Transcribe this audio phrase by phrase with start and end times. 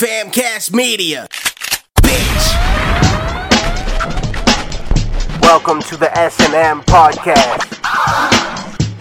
[0.00, 1.28] Famcast Media.
[2.00, 2.46] Bitch.
[5.42, 7.68] Welcome to the S&M podcast.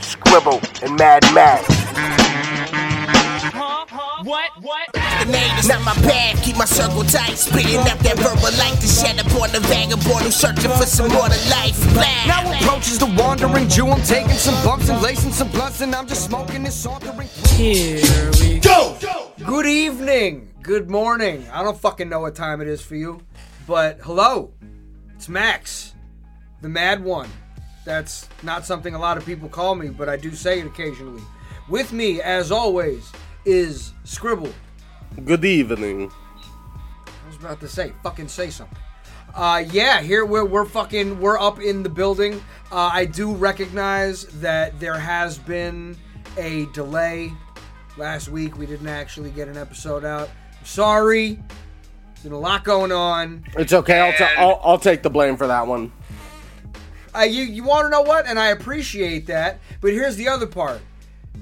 [0.01, 1.73] Skribbal and Madd Maxxx.
[4.25, 4.51] What?
[4.59, 4.89] What?
[4.91, 6.43] The name is not my path.
[6.43, 7.37] Keep my circle tight.
[7.37, 11.29] Spitting up that verbal light to shed upon the vagabond who's searching for some more
[11.29, 11.79] to life.
[11.93, 12.25] Blah.
[12.27, 13.87] Now approaches the wandering Jew.
[13.87, 17.29] I'm taking some bumps and lacing some blunts, and I'm just smoking this sauntering.
[17.55, 18.01] Here
[18.41, 18.97] we go.
[19.45, 21.43] Good evening, good morning.
[21.51, 23.23] I don't fucking know what time it is for you,
[23.65, 24.53] but hello,
[25.15, 25.95] it's Max,
[26.61, 27.27] the Mad One.
[27.85, 31.23] That's not something a lot of people call me, but I do say it occasionally.
[31.69, 33.11] With me, as always,
[33.45, 34.53] is Skribbal.
[35.25, 36.11] Good evening.
[37.07, 38.77] I was about to say, fucking say something.
[39.33, 42.43] Uh, yeah, here we're, we're fucking, we're up in the building.
[42.71, 45.97] Uh, I do recognize that there has been
[46.37, 47.33] a delay.
[47.97, 50.29] Last week we didn't actually get an episode out.
[50.69, 51.33] Sorry.
[51.33, 53.43] There's been a lot going on.
[53.57, 53.99] It's okay.
[53.99, 55.91] I'll, ta- I'll I'll take the blame for that one.
[57.15, 58.27] Uh, you you want to know what?
[58.27, 59.59] And I appreciate that.
[59.81, 60.79] But here's the other part.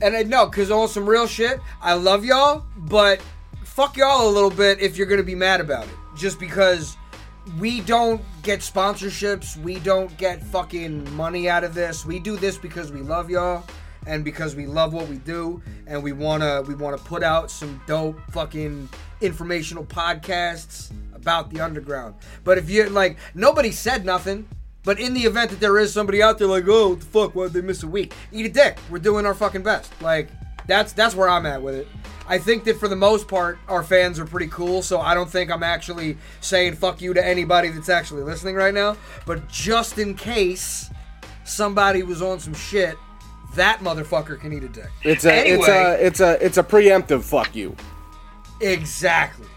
[0.02, 3.22] And I know, because on some real shit, I love y'all, but
[3.66, 5.96] fuck y'all a little bit if you're going to be mad about it.
[6.16, 6.96] Just because
[7.60, 12.06] we don't get sponsorships, we don't get fucking money out of this.
[12.06, 13.66] We do this because we love y'all
[14.06, 17.24] and because we love what we do and we want to we want to put
[17.24, 18.88] out some dope fucking
[19.22, 22.16] informational podcasts about the underground.
[22.44, 24.48] But if you like nobody said nothing,
[24.84, 27.36] but in the event that there is somebody out there like, "Oh, what the fuck,
[27.36, 28.78] why they miss a week?" Eat a dick.
[28.90, 29.92] We're doing our fucking best.
[30.02, 30.30] Like
[30.68, 31.88] that's that's where I'm at with it.
[32.30, 35.30] I think that for the most part, our fans are pretty cool, so I don't
[35.30, 38.98] think I'm actually saying fuck you to anybody that's actually listening right now.
[39.26, 40.90] But just in case
[41.46, 42.98] somebody was on some shit,
[43.56, 44.90] that motherfucker can eat a dick.
[45.04, 47.76] It's a it's a it's a it's a preemptive fuck you.
[48.62, 49.48] Exactly.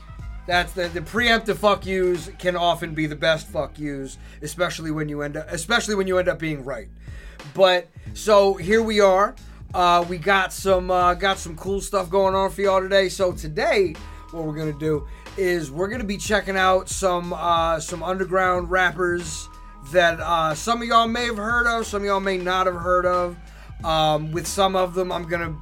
[0.47, 5.09] That's the the preemptive fuck yous can often be the best fuck yous, especially when
[5.09, 6.89] you end up especially when you end up being right.
[7.55, 9.35] But so here we are.
[9.73, 13.09] Uh, we got some uh, got some cool stuff going on for y'all today.
[13.09, 13.95] So today,
[14.33, 15.07] what we're gonna do
[15.37, 19.49] is we're gonna be checking out some uh, some underground rappers
[19.93, 22.77] that uh, some of y'all may have heard of, some of y'all may not have
[22.77, 23.37] heard of.
[23.85, 25.57] Um, with some of them, I'm gonna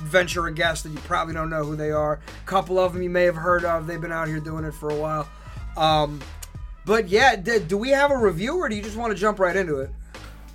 [0.00, 2.14] venture a guess that you probably don't know who they are.
[2.14, 3.86] A couple of them you may have heard of.
[3.86, 5.28] They've been out here doing it for a while.
[5.76, 6.20] Um,
[6.86, 9.38] but yeah, d- do we have a review or do you just want to jump
[9.38, 9.90] right into it?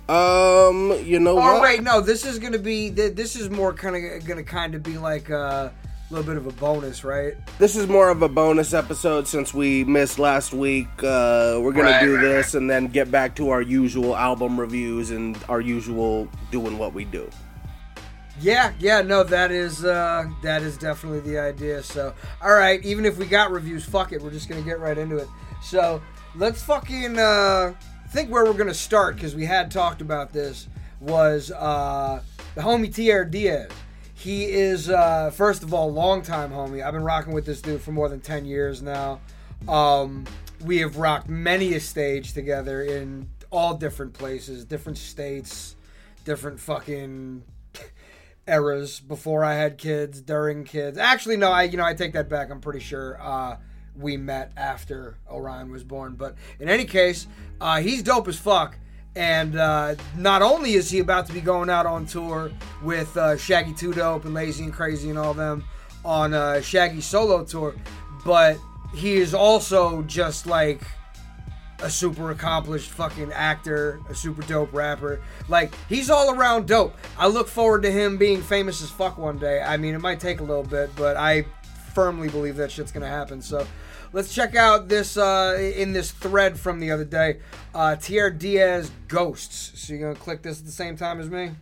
[0.08, 1.62] Um, you know Oh what?
[1.62, 2.00] wait, no.
[2.00, 2.90] This is gonna be.
[2.90, 5.72] th- This is more kind of gonna kind of be like a
[6.10, 7.34] little bit of a bonus, right?
[7.58, 10.86] This is more of a bonus episode since we missed last week.
[10.98, 14.60] Uh, we're gonna Right, do right, this and then get back to our usual album
[14.60, 17.28] reviews and our usual doing what we do.
[18.40, 21.82] Yeah, yeah, no, that is uh that is definitely the idea.
[21.82, 24.98] So, all right, even if we got reviews, fuck it, we're just gonna get right
[24.98, 25.28] into it.
[25.62, 26.02] So,
[26.34, 27.74] let's fucking uh
[28.10, 30.68] think where we're gonna start because we had talked about this
[31.00, 32.22] was uh
[32.54, 33.70] the homie Tr Diaz.
[34.14, 36.84] He is uh first of all longtime homie.
[36.84, 39.20] I've been rocking with this dude for more than ten years now.
[39.66, 40.26] Um,
[40.62, 45.76] we have rocked many a stage together in all different places, different states,
[46.24, 47.42] different fucking
[48.46, 50.98] eras before I had kids, during kids.
[50.98, 52.50] Actually, no, I you know I take that back.
[52.50, 53.56] I'm pretty sure uh,
[53.98, 56.14] we met after Orion was born.
[56.14, 57.26] But in any case,
[57.60, 58.78] uh, he's dope as fuck.
[59.14, 62.50] And uh, not only is he about to be going out on tour
[62.82, 65.64] with uh, Shaggy Two Dope and Lazy and Crazy and all them
[66.04, 67.74] on uh, Shaggy's solo tour,
[68.24, 68.58] but
[68.94, 70.82] he is also just like
[71.82, 75.20] a super accomplished fucking actor, a super dope rapper.
[75.48, 76.96] Like he's all around dope.
[77.18, 79.60] I look forward to him being famous as fuck one day.
[79.60, 81.46] I mean, it might take a little bit, but I
[81.94, 83.40] firmly believe that shit's gonna happen.
[83.42, 83.66] So
[84.12, 87.40] let's check out this uh, in this thread from the other day.
[87.74, 89.80] Uh, Tr Diaz Ghosts.
[89.80, 91.52] So you're gonna click this at the same time as me.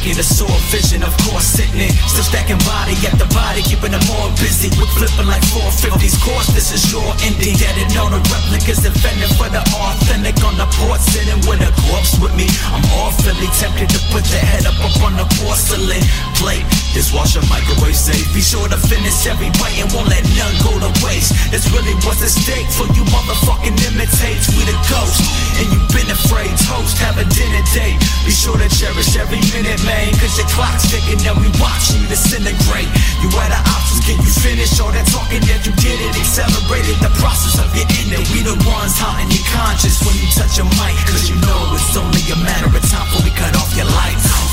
[0.00, 1.92] Wicked, a sore vision, of course, sitting it.
[2.08, 4.72] Still stacking body the body, keeping them all busy.
[4.80, 7.56] With flipping like 450s, course, this is your ending.
[7.60, 11.70] Dead and know the replicas defending for the authentic on the port, sitting with a
[11.88, 12.48] corpse with me.
[12.72, 16.02] I'm awfully tempted to put the head up up on the porcelain
[16.40, 16.79] plate
[17.20, 18.24] wash your microwave safe.
[18.32, 21.36] Be sure to finish every bite and won't let none go to waste.
[21.52, 24.48] It's really what's at stake for you motherfucking imitates.
[24.56, 25.20] We the ghost,
[25.60, 26.48] and you've been afraid.
[26.64, 28.00] Toast, have a dinner date.
[28.24, 32.00] Be sure to cherish every minute, man, cause your clock's ticking and we watch you
[32.08, 32.88] disintegrate.
[33.20, 36.16] You had the options, can you finish all that talking that you did it?
[36.16, 38.24] Accelerated the process of your ending.
[38.32, 41.92] We the ones haunting your conscience when you touch a mic, cause you know it's
[42.00, 44.49] only a matter of time before we cut off your lights.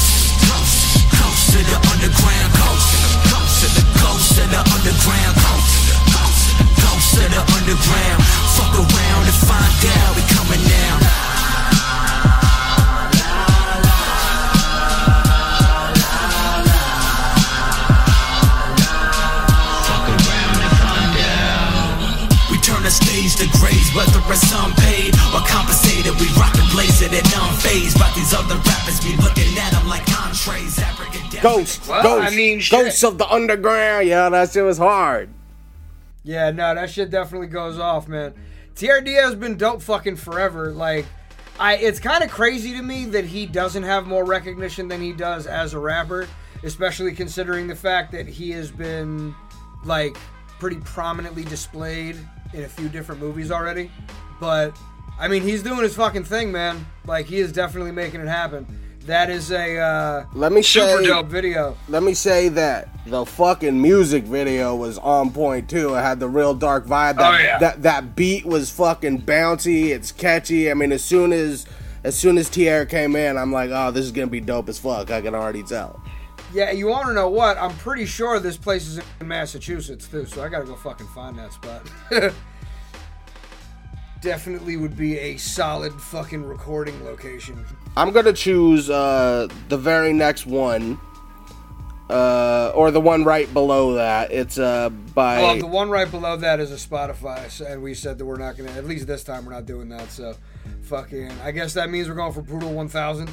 [1.58, 2.54] To the underground.
[2.54, 2.86] Coast,
[3.34, 5.34] coast to the coast to the underground.
[5.42, 6.54] Coast, coast,
[6.86, 8.22] coast to the underground.
[8.54, 11.02] Fuck around and find out we coming down.
[19.82, 25.42] Fuck around and find out we turn the stage to graves, whether it's unpaid or
[25.50, 26.14] compensated.
[26.22, 27.98] We rock and blaze it and unfazed.
[27.98, 30.78] But these other rappers be looking at them like entrees.
[31.38, 31.62] Abracadabra.
[31.64, 32.80] Ghost, Well, ghost, I mean, shit.
[32.86, 34.08] ghosts of the underground.
[34.08, 35.30] Yeah, that shit was hard.
[36.24, 38.34] Yeah, no, that shit definitely goes off, man.
[38.76, 40.72] TRD has been dope fucking forever.
[40.72, 41.06] Like,
[41.60, 45.14] I it's kind of crazy to me that he doesn't have more recognition than he
[45.14, 46.28] does as a rapper,
[46.64, 49.34] especially considering the fact that he has been
[49.86, 50.16] like
[50.60, 52.18] pretty prominently displayed
[52.54, 53.90] in a few different movies already.
[54.40, 54.78] But
[55.20, 56.86] I mean, he's doing his fucking thing, man.
[57.06, 58.68] Like, he is definitely making it happen.
[59.08, 61.78] That is a uh, Let me super say, dope video.
[61.88, 65.96] let me say that the fucking music video was on point too.
[65.96, 67.16] It had the real dark vibe.
[67.16, 67.58] That, Oh, yeah.
[67.60, 69.92] that that beat was fucking bouncy.
[69.96, 70.70] It's catchy.
[70.70, 71.66] I mean, as soon as
[72.04, 74.78] as soon as Tierra came in, I'm like, oh, this is gonna be dope as
[74.78, 75.10] fuck.
[75.10, 76.02] I can already tell.
[76.54, 77.58] Yeah, you want to know what?
[77.58, 81.40] I'm pretty sure this place is in Massachusetts too, so I gotta go fucking find
[81.40, 81.88] that spot.
[84.22, 87.64] Definitely would be a solid fucking recording location.
[87.96, 91.00] I'm gonna choose uh, the very next one,
[92.10, 94.32] uh, or the one right below that.
[94.32, 98.18] It's uh, by Well, the one right below that is a Spotify, and we said
[98.18, 98.72] that we're not gonna.
[98.72, 100.10] At least this time, we're not doing that.
[100.10, 100.36] So,
[100.84, 101.32] fucking.
[101.44, 103.30] I guess that means we're going for Brutal 1000.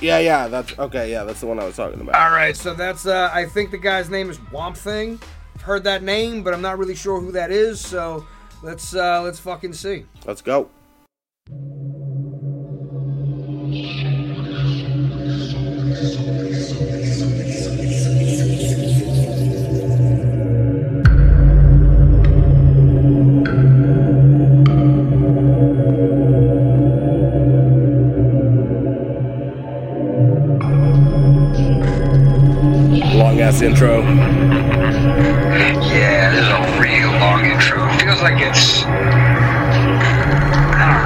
[0.00, 0.46] yeah, yeah.
[0.46, 1.10] That's okay.
[1.10, 2.14] Yeah, that's the one I was talking about.
[2.14, 3.06] All right, so that's.
[3.06, 5.18] uh I think the guy's name is Womp Thing.
[5.62, 7.80] Heard that name, but I'm not really sure who that is.
[7.80, 8.26] So
[8.62, 10.06] let's uh let's fucking see.
[10.24, 10.70] Let's go.
[33.14, 34.02] Long ass intro.
[35.92, 36.71] Yeah,
[38.22, 38.84] Feels like it's.
[38.84, 38.86] I
[40.86, 41.02] don't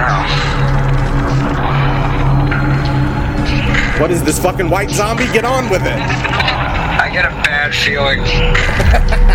[3.95, 4.01] know.
[4.03, 5.25] What is this fucking white zombie?
[5.33, 5.97] Get on with it.
[5.97, 8.21] I get a bad feeling.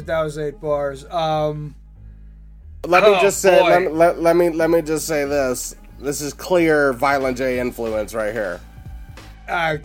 [0.00, 1.04] was that was eight bars.
[1.06, 1.74] Um.
[2.86, 3.62] Let me Oh, just say.
[3.62, 5.76] Let, me- let, let me let me just say this.
[5.98, 8.58] This is clear Violent J influence right here.
[9.48, 9.80] I,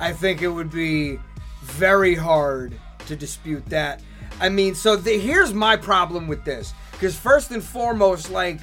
[0.00, 1.18] I think it would be
[1.62, 2.74] very hard
[3.06, 4.02] to dispute that.
[4.40, 6.72] I mean, so the, here's my problem with this.
[6.92, 8.58] Because, first and foremost, like,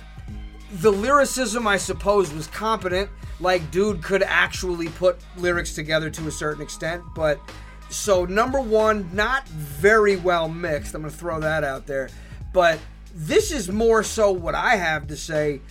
[0.82, 3.10] the lyricism, I suppose, was competent.
[3.40, 7.04] Like, dude could actually put lyrics together to a certain extent.
[7.16, 7.40] But,
[7.90, 10.96] so, number one, not very well mixed.
[10.96, 12.10] I'm going to throw that out there.
[12.54, 12.80] But
[13.14, 15.62] this is more so what I have to say.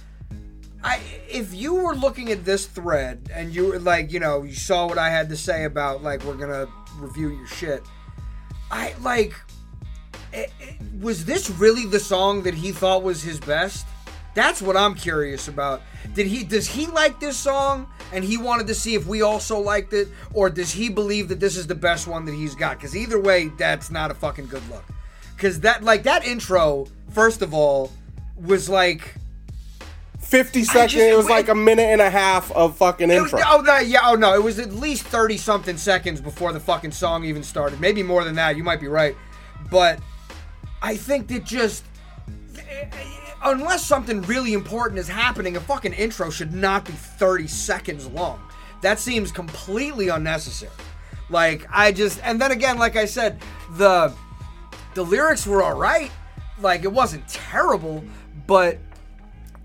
[0.83, 4.55] I if you were looking at this thread and you were like, you know, you
[4.55, 6.67] saw what I had to say about like we're gonna
[6.99, 7.83] review your shit.
[8.71, 9.35] I like,
[10.33, 13.87] eh, eh, was this really the song that he thought was his best?
[14.35, 15.83] That's what I'm curious about.
[16.15, 19.59] Did he does he like this song and he wanted to see if we also
[19.59, 22.77] liked it, or does he believe that this is the best one that he's got?
[22.77, 24.85] Because either way, that's not a fucking good look.
[25.37, 27.91] Because that like that intro, first of all,
[28.37, 29.15] was like.
[30.19, 30.93] 50 seconds.
[30.95, 33.47] just- it was like a minute and a half of fucking It was, intro.
[33.47, 36.93] oh, that, yeah, oh no, it was at least 30 something seconds before the fucking
[36.93, 37.79] song even started.
[37.79, 39.15] Maybe more than that, you might be right.
[39.71, 40.01] But
[40.83, 41.85] I think that just.
[43.45, 48.41] Unless something really important is happening, a fucking intro should not be 30 seconds long.
[48.81, 50.73] That seems completely unnecessary.
[51.31, 52.21] Like, I just.
[52.23, 53.41] And then again, like I said,
[53.77, 54.13] the.
[54.95, 56.13] The lyrics were alright.
[56.61, 58.05] like it wasn't terrible,
[58.47, 58.79] but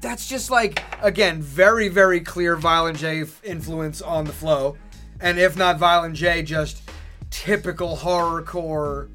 [0.02, 4.78] that's just like again very very clear Violent J influence on the flow,
[5.20, 6.82] and if not Violent J, just
[7.30, 9.10] typical horrorcore,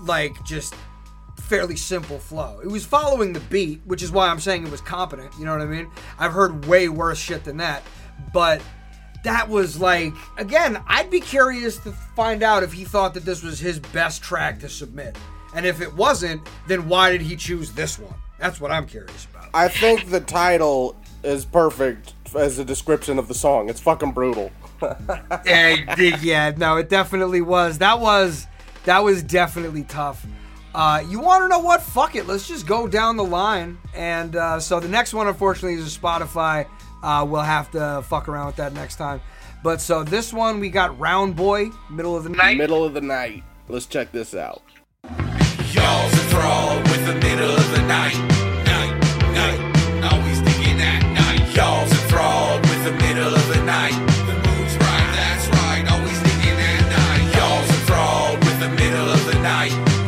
[0.00, 0.74] like just
[1.50, 2.60] fairly simple flow.
[2.62, 5.32] It was following the beat, which is why I'm saying it was competent.
[5.36, 5.90] You know what I mean?
[6.16, 7.82] I've heard way worse shit than that,
[8.32, 8.62] but
[9.24, 10.80] that was like again.
[10.86, 14.60] I'd be curious to find out if he thought that this was his best track
[14.60, 15.18] to submit,
[15.52, 18.14] and if it wasn't, then why did he choose this one?
[18.38, 19.48] That's what I'm curious about.
[19.52, 23.68] I think the title is perfect as a description of the song.
[23.68, 24.52] It's fucking brutal.
[25.44, 27.78] yeah, yeah, no, it definitely was.
[27.78, 28.46] That was
[28.84, 30.24] that was definitely tough.
[30.74, 31.82] Uh, you want to know what?
[31.82, 32.26] Fuck it.
[32.26, 33.78] Let's just go down the line.
[33.94, 36.66] And uh, so the next one, unfortunately, is a Spotify.
[37.02, 39.20] Uh, we'll have to fuck around with that next time.
[39.62, 42.56] But so this one, we got Round Boy, middle of the night.
[42.56, 43.42] Middle of the night.
[43.68, 44.62] Let's check this out.
[45.72, 48.16] Y'all's enthralled with the middle of the night.
[48.64, 48.94] Night,
[49.32, 49.60] night,
[50.12, 51.54] always thinking that night.
[51.54, 53.92] Y'all's enthralled with the middle of the night.
[54.26, 57.36] The mood's right, that's right, always thinking that night.
[57.36, 59.70] Y'all's enthralled with the middle of the night.
[59.70, 59.99] Night, night,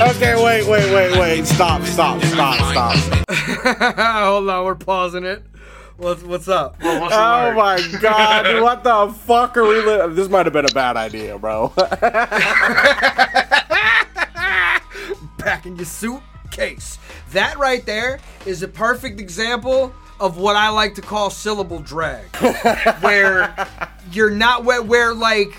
[0.00, 1.46] Okay, wait, wait, wait, wait.
[1.46, 2.96] Stop, stop, stop, stop.
[3.98, 5.42] Hold on, we're pausing it.
[5.98, 6.78] What's what's up?
[6.82, 10.72] Oh, oh my god, what the fuck are we li- This might have been a
[10.72, 11.68] bad idea, bro.
[15.36, 16.98] Packing your suitcase.
[17.32, 22.24] That right there is a perfect example of what I like to call syllable drag,
[23.02, 23.54] where
[24.12, 25.54] you're not where, where like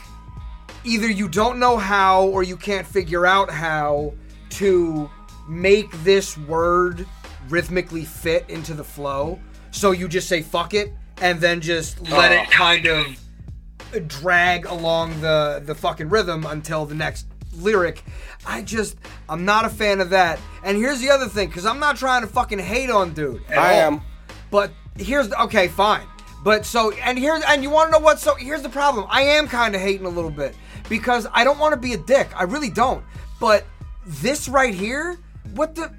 [0.83, 4.13] either you don't know how or you can't figure out how
[4.51, 5.09] to
[5.47, 7.05] make this word
[7.49, 9.39] rhythmically fit into the flow.
[9.71, 12.51] So you just say fuck it and then just let it oh.
[12.51, 17.27] kind of drag along the the fucking rhythm until the next
[17.57, 18.03] lyric.
[18.45, 20.39] I just I'm not a fan of that.
[20.63, 23.43] And here's the other thing cuz I'm not trying to fucking hate on dude.
[23.49, 23.79] I all.
[23.79, 24.01] am.
[24.49, 26.05] But here's the, okay, fine.
[26.43, 28.19] But so and here's and you want to know what?
[28.19, 29.05] So here's the problem.
[29.09, 30.55] I am kind of hating a little bit
[30.89, 32.29] because I don't want to be a dick.
[32.35, 33.03] I really don't.
[33.39, 33.65] But
[34.05, 35.17] this right here,
[35.53, 35.91] what the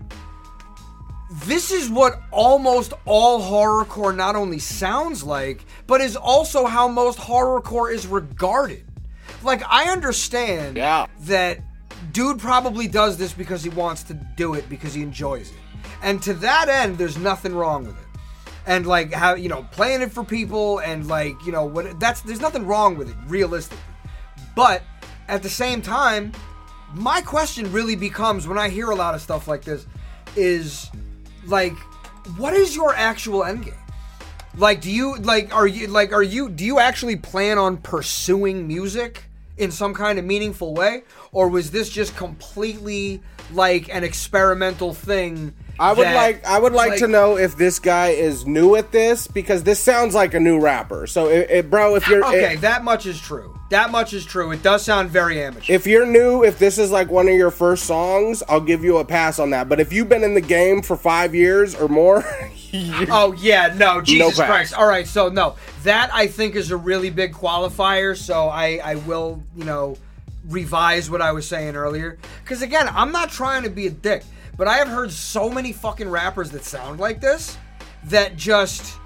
[1.46, 7.18] this is what almost all horrorcore not only sounds like, but is also how most
[7.18, 8.84] horrorcore is regarded.
[9.42, 11.06] Like I understand Yeah.
[11.20, 11.60] that
[12.12, 15.56] dude probably does this because he wants to do it because he enjoys it.
[16.02, 18.06] And to that end, there's nothing wrong with it.
[18.66, 22.20] And like how you know, playing it for people and like, you know, what that's
[22.20, 23.82] there's nothing wrong with it, realistically.
[24.54, 24.82] But
[25.28, 26.32] at the same time,
[26.94, 29.86] my question really becomes when I hear a lot of stuff like this
[30.36, 30.90] is
[31.46, 31.76] like
[32.36, 33.74] what is your actual end game?
[34.56, 38.66] Like do you like are you like are you do you actually plan on pursuing
[38.66, 39.24] music
[39.56, 43.22] in some kind of meaningful way or was this just completely
[43.52, 45.54] like an experimental thing?
[45.82, 49.26] I would like I would like, to know if this guy is new at this
[49.26, 51.06] because this sounds like a new rapper.
[51.06, 53.58] So, it, it- bro, if you're Okay, if, that much is true.
[53.70, 54.52] That much is true.
[54.52, 55.72] It does sound very amateur.
[55.72, 58.98] if you're new, if this is like one of your first songs, I'll give you
[58.98, 59.68] a pass on that.
[59.68, 62.22] But if you've been in the game for five years or more,
[62.74, 64.46] Oh yeah, no, Jesus pass.
[64.46, 64.74] Christ.
[64.74, 68.16] All right, so no, that I think is a really big qualifier.
[68.16, 69.96] So I, I will, you know,
[70.48, 72.18] revise what I was saying earlier.
[72.42, 74.22] Because again, I'm not trying to be a dick,
[74.56, 77.56] but I have heard so many fucking rappers that sound like this
[78.04, 78.98] that just,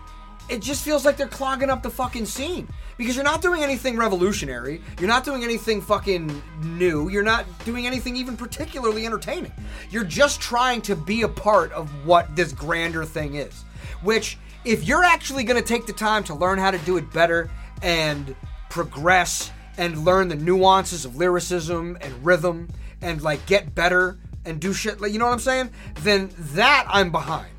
[0.49, 2.69] it just feels like they're clogging up the fucking scene.
[2.97, 4.81] Because you're not doing anything revolutionary.
[4.99, 7.11] You're not doing anything fucking new.
[7.11, 9.53] You're not doing anything even particularly entertaining.
[9.91, 13.65] You're just trying to be a part of what this grander thing is.
[14.03, 17.13] Which, if you're actually going to take the time to learn how to do it
[17.13, 17.51] better
[17.83, 18.35] and
[18.71, 22.69] progress and learn the nuances of lyricism and rhythm
[23.03, 25.71] and like get better and do shit, you know what I'm saying?
[26.01, 27.53] Then that I'm behind.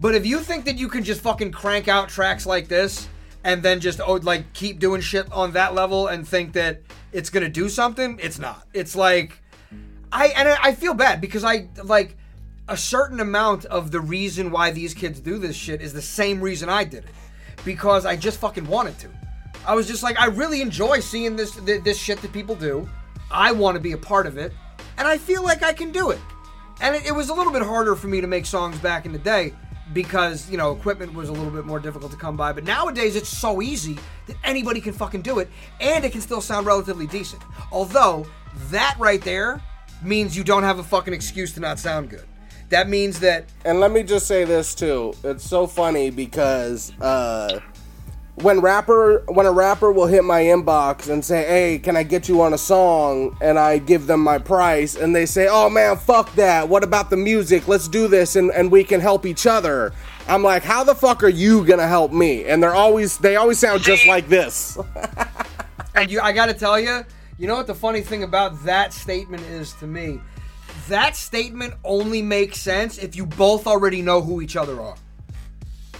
[0.00, 3.08] But if you think that you can just fucking crank out tracks like this
[3.44, 6.80] and then just oh like keep doing shit on that level and think that
[7.12, 8.66] it's gonna do something, it's not.
[8.72, 9.40] It's like
[10.10, 12.16] I and I feel bad because I like
[12.68, 16.40] a certain amount of the reason why these kids do this shit is the same
[16.40, 17.10] reason I did it
[17.64, 19.08] because I just fucking wanted to.
[19.66, 22.88] I was just like I really enjoy seeing this this shit that people do.
[23.30, 24.52] I want to be a part of it,
[25.02, 26.20] and I feel like I can do it.
[26.80, 29.12] And it, it was a little bit harder for me to make songs back in
[29.12, 29.52] the day
[29.92, 32.52] because you know equipment was a little bit more difficult to come by.
[32.52, 36.40] But nowadays it's so easy that anybody can fucking do it, and it can still
[36.40, 37.42] sound relatively decent.
[37.72, 38.26] Although
[38.70, 39.60] that right there
[40.04, 42.24] means you don't have a fucking excuse to not sound good.
[42.68, 45.14] That means that And let me just say this too.
[45.24, 47.58] It's so funny because uh,
[48.36, 52.28] when rapper when a rapper will hit my inbox and say, "Hey, can I get
[52.28, 55.96] you on a song?" and I give them my price and they say, "Oh man,
[55.96, 56.68] fuck that.
[56.68, 57.68] What about the music?
[57.68, 59.92] Let's do this and and we can help each other."
[60.28, 63.36] I'm like, "How the fuck are you going to help me?" And they're always they
[63.36, 64.78] always sound just like this.
[65.94, 67.04] And you, I got to tell you,
[67.38, 70.20] you know what the funny thing about that statement is to me?
[70.88, 74.96] That statement only makes sense if you both already know who each other are.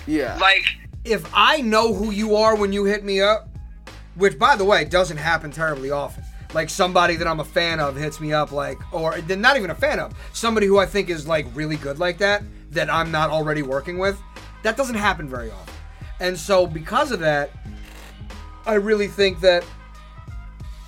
[0.07, 0.39] yeah.
[0.41, 0.65] Like,
[1.04, 3.49] If I know who you are when you hit me up,
[4.14, 6.25] which by the way doesn't happen terribly often.
[6.54, 9.75] Like somebody that I'm a fan of hits me up, like, or not even a
[9.75, 13.30] fan of, somebody who I think is like really good like that, that I'm not
[13.30, 14.21] already working with.
[14.62, 15.75] That doesn't happen very often.
[16.21, 17.50] And so because of that,
[18.66, 19.64] I really think that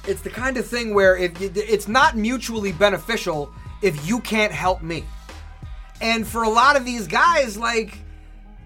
[0.07, 3.51] it's the kind of thing where if you, it's not mutually beneficial
[3.83, 5.05] if you can't help me.
[6.01, 7.99] And for a lot of these guys, like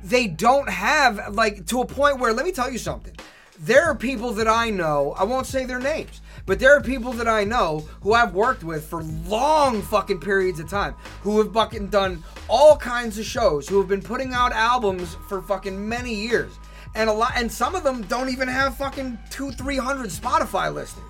[0.02, 3.14] they don't have like to a point where let me tell you something.
[3.60, 7.12] There are people that I know, I won't say their names, but there are people
[7.14, 11.52] that I know who I've worked with for long fucking periods of time, who have
[11.52, 16.14] fucking done all kinds of shows, who have been putting out albums for fucking many
[16.14, 16.52] years.
[16.94, 20.72] And a lot and some of them don't even have fucking two, three hundred Spotify
[20.72, 21.04] listeners.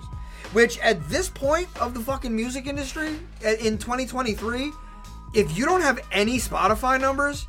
[0.53, 4.73] Which at this point of the fucking music industry in 2023,
[5.35, 7.47] if you don't have any Spotify numbers,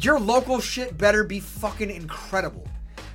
[0.00, 2.66] your local shit better be fucking incredible.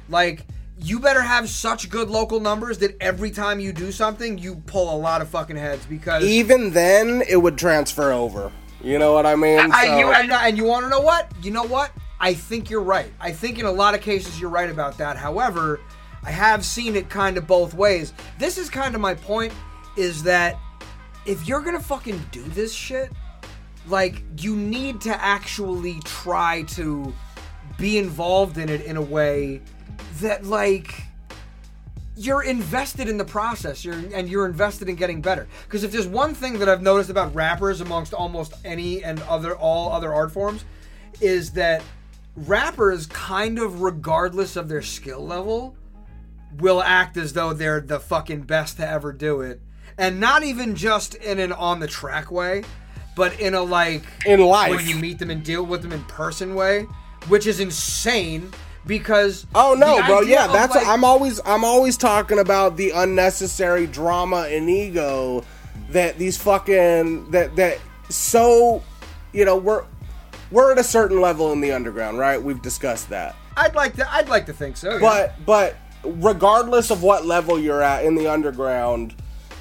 [0.09, 0.45] Like,
[0.79, 4.95] you better have such good local numbers that every time you do something, you pull
[4.95, 6.23] a lot of fucking heads because.
[6.23, 8.51] Even then it would transfer over.
[8.81, 9.59] You know what I mean?
[9.59, 11.31] I, So- you, and, and you want to know what?
[11.41, 11.91] You know what?
[12.19, 13.11] I think you're right.
[13.19, 15.17] I think in a lot of cases you're right about that.
[15.17, 15.79] However,
[16.23, 18.13] I have seen it kind of both ways.
[18.39, 19.53] This is kind of my point
[19.97, 20.57] is that
[21.25, 23.11] if you're going to fucking do this shit,
[23.87, 27.13] like you need to actually try to
[27.77, 29.61] be involved in it in a way
[30.19, 31.03] that like
[32.15, 35.47] you're invested in the process you're, and you're invested in getting better.
[35.65, 39.55] Because if there's one thing that i've noticed about rappers amongst almost any and other
[39.55, 40.65] all other art forms
[41.21, 41.83] is that
[42.35, 45.75] rappers kind of regardless of their skill level
[46.59, 49.61] will act as though they're the fucking best to ever do it.
[49.97, 52.63] And not even just in an on the track way
[53.17, 54.69] but in a like In life.
[54.73, 56.85] when you meet them and deal with them in person way
[57.27, 58.49] which is insane
[58.85, 60.21] because Oh no, bro.
[60.21, 65.43] Yeah, that's like- I'm always I'm always talking about the unnecessary drama and ego
[65.89, 68.81] that these fucking that that so
[69.33, 69.83] you know we're
[70.51, 72.41] we're at a certain level in the underground, right?
[72.41, 73.35] We've discussed that.
[73.57, 74.09] I'd like to.
[74.09, 74.93] I'd like to think so.
[74.93, 74.99] yeah.
[74.99, 75.75] But but
[76.05, 79.15] regardless of what level you're at in the underground,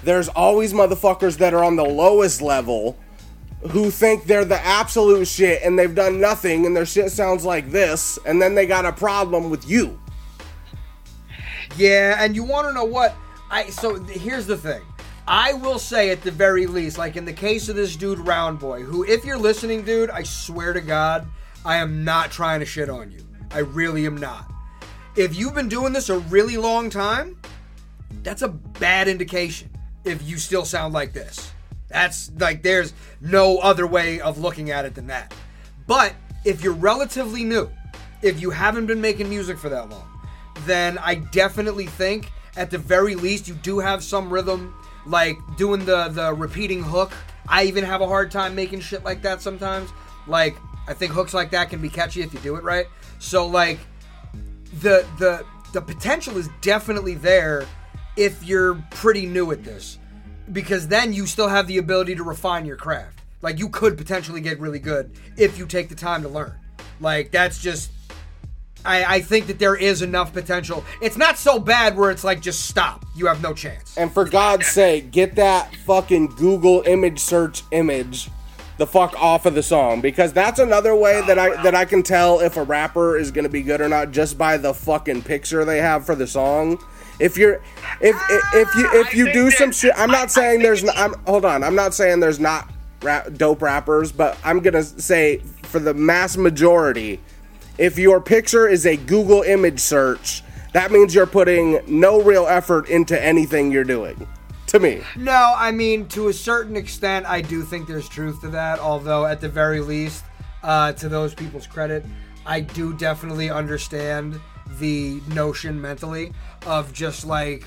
[0.05, 2.97] there's always motherfuckers that are on the lowest level
[3.69, 7.71] who think they're the absolute shit and they've done nothing and their shit sounds like
[7.71, 10.01] this and then they got a problem with you.
[11.77, 13.15] yeah, and you want to know what?
[13.51, 14.83] I so here's the thing.
[15.29, 18.59] I will say at the very least, like in the case of this dude Round
[18.59, 21.27] Boy, who if you're listening, dude, I swear to God,
[21.65, 23.27] I am not trying to shit on you.
[23.51, 24.51] I really am not.
[25.17, 27.41] If you've been doing this a really long time,
[28.23, 29.71] that's a bad indication
[30.05, 31.53] if you still sound like this.
[31.89, 35.35] That's like there's no other way of looking at it than that.
[35.87, 37.71] But if you're relatively new,
[38.23, 40.09] if you haven't been making music for that long,
[40.65, 44.75] then I definitely think at the very least you do have some rhythm
[45.07, 47.13] like doing the the repeating hook.
[47.49, 49.91] I even have a hard time making shit like that sometimes.
[50.27, 50.57] Like
[50.89, 52.87] I think hooks like that can be catchy if you do it right.
[53.19, 53.79] So like
[54.81, 57.65] the the the potential is definitely there
[58.17, 59.99] if you're pretty new at this
[60.53, 63.21] because then you still have the ability to refine your craft.
[63.43, 66.55] Like you could potentially get really good if you take the time to learn.
[67.01, 67.91] Like that's just
[68.85, 70.85] I, I think that there is enough potential.
[71.03, 73.05] It's not so bad where it's like just stop.
[73.15, 73.97] You have no chance.
[73.99, 78.31] And for God's sake, get that fucking Google image search image
[78.79, 81.85] the fuck off of the song because that's another way oh, that I that I
[81.85, 85.23] can tell if a rapper is gonna be good or not just by the fucking
[85.23, 86.79] picture they have for the song.
[87.19, 87.63] If you're
[88.01, 90.63] if if, if you if you I do some shit, I'm not I saying think
[90.63, 90.89] there's.
[90.97, 92.71] I'm, hold on, I'm not saying there's not
[93.03, 97.21] rap, dope rappers, but I'm gonna say for the mass majority,
[97.79, 102.89] if your picture is a Google image search, that means you're putting no real effort
[102.89, 104.27] into anything you're doing.
[104.69, 105.01] To me.
[105.17, 109.25] no i mean to a certain extent i do think there's truth to that although
[109.25, 110.25] at the very least
[110.65, 112.05] uh, to those people's credit
[112.47, 114.41] I do definitely understand
[114.79, 116.33] the notion mentally
[116.65, 117.65] of just like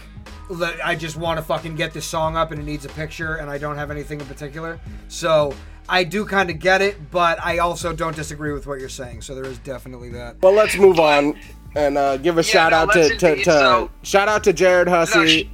[0.49, 3.36] let- I just want to fucking get this song up and it needs a picture
[3.36, 4.80] and I don't have anything in particular.
[5.08, 5.54] So
[5.88, 9.21] I do kind of get it, but I also don't disagree with what you're saying.
[9.21, 10.41] So there is definitely that.
[10.41, 11.39] Well, let's move on
[11.75, 14.88] and uh, give a shout no, out to, to, to So- shout out to Jared
[14.88, 15.52] No, Hussey,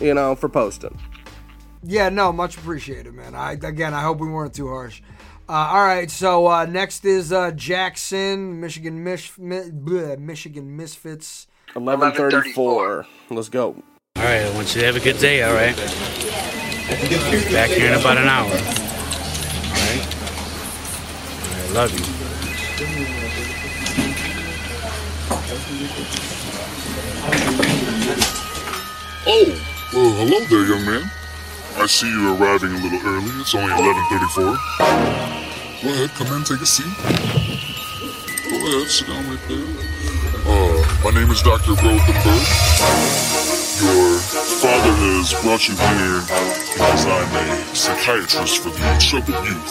[0.00, 0.98] you know, for posting.
[1.82, 3.34] Yeah, no, much appreciated, man.
[3.34, 5.02] I again, I hope we weren't too harsh.
[5.46, 11.46] Uh, all right, so uh, next is uh, Jackson, Michigan, Mich- Mi- bleh, Michigan Misfits.
[11.76, 13.04] Eleven thirty-four.
[13.30, 13.74] Let's go.
[14.16, 15.76] All right, I want you to have a good day, all right?
[17.50, 18.46] Back here in about an hour.
[18.46, 20.06] All right?
[21.42, 22.04] All right, love you.
[29.26, 29.46] Oh,
[29.92, 31.10] well, hello there, young man.
[31.76, 33.30] I see you arriving a little early.
[33.40, 34.56] It's only 11:34.
[35.82, 36.94] Go ahead, come in, take a seat.
[38.48, 39.66] Go ahead, sit down right there.
[41.04, 41.76] My name is Dr.
[41.84, 42.44] Rothenberg.
[43.76, 44.16] Your
[44.56, 49.68] father has brought you here because I'm a psychiatrist for the troubled youth.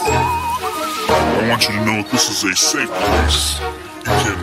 [1.10, 3.58] I want you to know this is a safe place.
[4.06, 4.38] You can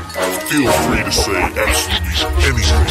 [0.51, 2.91] feel free to say absolutely anything.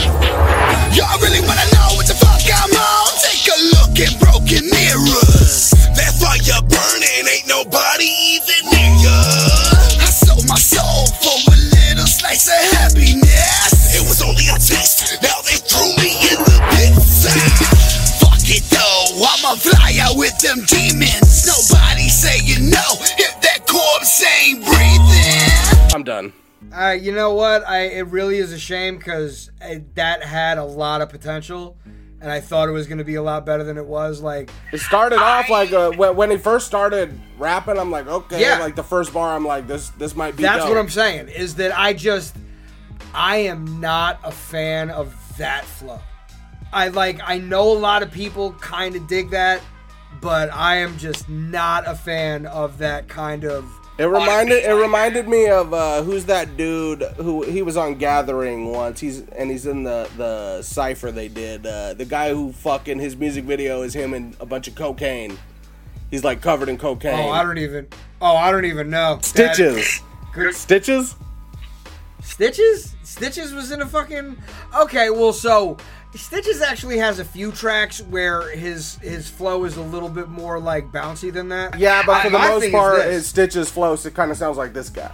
[0.96, 3.12] Y'all really wanna know what the fuck I'm on?
[3.20, 5.76] Take a look at broken mirrors.
[6.00, 8.79] That fire burning, ain't nobody even
[20.50, 21.46] them demons.
[21.46, 22.82] Nobody saying no
[23.18, 25.94] if that corpse ain't breathing.
[25.96, 26.34] I'm done.
[26.76, 27.68] Uh, you know what?
[27.68, 29.50] I it really is a shame because
[29.96, 31.78] that had a lot of potential,
[32.20, 34.22] and I thought it was going to be a lot better than it was.
[34.22, 37.78] Like, It started off like uh, when, when he first started rapping.
[37.78, 38.60] I'm like, okay, Yeah.
[38.60, 39.36] like the first bar.
[39.36, 40.44] I'm like, this this might be.
[40.44, 40.70] that's dope.
[40.70, 41.30] what I'm saying.
[41.30, 42.36] Is that I just
[43.14, 46.00] I am not a fan of that flow.
[46.74, 49.62] I like I know a lot of people kind of dig that,
[50.22, 53.66] but I am just not a fan of that kind of.
[53.98, 58.68] It reminded it reminded me of uh, who's that dude who he was on Gathering
[58.72, 59.00] once.
[59.00, 61.66] He's and he's in the the cipher they did.
[61.66, 65.38] Uh, the guy who fucking his music video is him and a bunch of cocaine.
[66.10, 67.20] He's like covered in cocaine.
[67.20, 67.88] Oh, I don't even.
[68.22, 69.20] Oh, I don't even know.
[69.22, 70.02] Stitches.
[70.52, 71.16] Stitches.
[72.22, 72.96] Stitches?
[73.04, 74.38] Stitches was in a fucking
[74.78, 75.78] Okay, well so
[76.16, 80.60] Stitches actually has a few tracks where his his flow is a little bit more
[80.60, 81.78] like bouncy than that.
[81.78, 83.94] Yeah, but for I- the most is part, his Stitches flow.
[83.94, 85.12] It kind of sounds like this guy.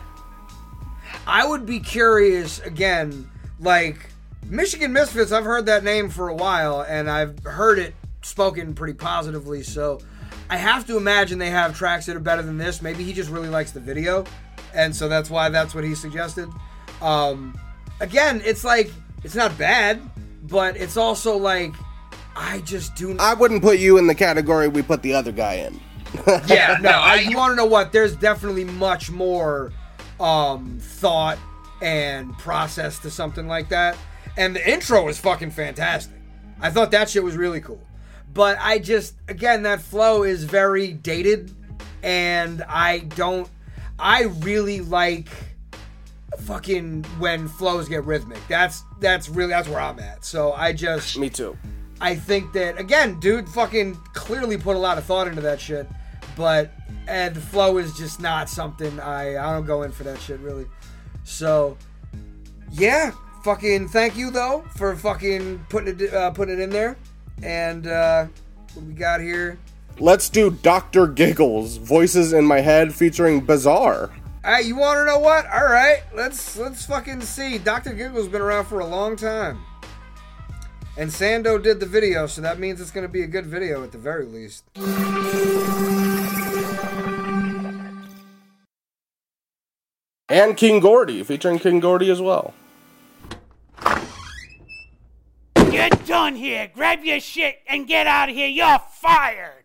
[1.28, 3.30] I would be curious again,
[3.60, 4.10] like
[4.46, 5.32] Michigan Misfits.
[5.32, 9.64] I've heard that name for a while, and I've heard it spoken pretty positively.
[9.64, 10.00] So
[10.50, 12.82] I have to imagine they have tracks that are better than this.
[12.82, 14.24] Maybe he just really likes the video,
[14.74, 16.48] and so that's why that's what he suggested.
[17.02, 17.60] Um,
[18.00, 18.92] again, it's like
[19.24, 20.00] it's not bad,
[20.48, 21.74] but it's also like
[22.36, 23.16] I just do.
[23.20, 25.80] I wouldn't put you in the category we put the other guy in.
[26.48, 27.92] yeah, no, I, you want to know what?
[27.92, 29.72] There's definitely much more
[30.20, 31.38] um, thought
[31.82, 33.98] and process to something like that.
[34.38, 36.16] And the intro is fucking fantastic.
[36.60, 37.82] I thought that shit was really cool.
[38.34, 41.52] But I just, again, that flow is very dated,
[42.04, 43.50] and I don't.
[43.98, 45.30] I really like
[46.46, 48.40] fucking when flows get rhythmic.
[48.48, 50.24] That's that's really that's where I'm at.
[50.26, 51.58] So I just Me too.
[52.02, 55.88] I think that again, dude, fucking clearly put a lot of thought into that shit,
[56.36, 56.72] but
[57.08, 60.40] and the flow is just not something I I don't go in for that shit
[60.40, 60.68] really.
[61.24, 61.78] So
[62.72, 63.12] yeah,
[63.44, 66.98] fucking thank you though for fucking putting it uh, putting it in there,
[67.42, 68.28] and uh,
[68.74, 69.58] what we got here.
[69.98, 74.12] Let's do Doctor Giggles voices in my head featuring Bizarre.
[74.46, 75.48] Hey, you want to know what?
[75.48, 77.58] All right, let's let's fucking see.
[77.58, 79.60] Doctor Giggles been around for a long time,
[81.00, 83.92] and Sando did the video, so that means it's gonna be a good video at
[83.92, 84.66] the very least.
[90.30, 92.54] And King Gordy featuring King Gordy as well.
[95.72, 96.70] You're done here.
[96.72, 98.48] Grab your shit and get out of here.
[98.48, 99.65] You're fired.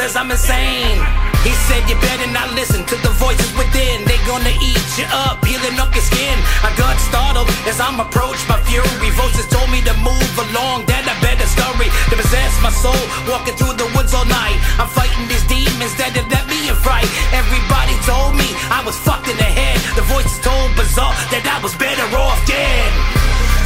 [0.00, 0.96] Says I'm insane.
[1.44, 4.00] He said you better not listen to the voices within.
[4.08, 6.36] They gonna eat you up, peeling up your skin.
[6.64, 9.12] I got startled as I'm approached by fury.
[9.12, 11.92] Voices told me to move along, that I better scurry.
[12.08, 12.96] To possess my soul,
[13.28, 14.56] walking through the woods all night.
[14.80, 17.08] I'm fighting these demons that have left me in fright.
[17.36, 19.76] Everybody told me I was fucked in the head.
[20.00, 22.88] The voices told bizarre that I was better off dead.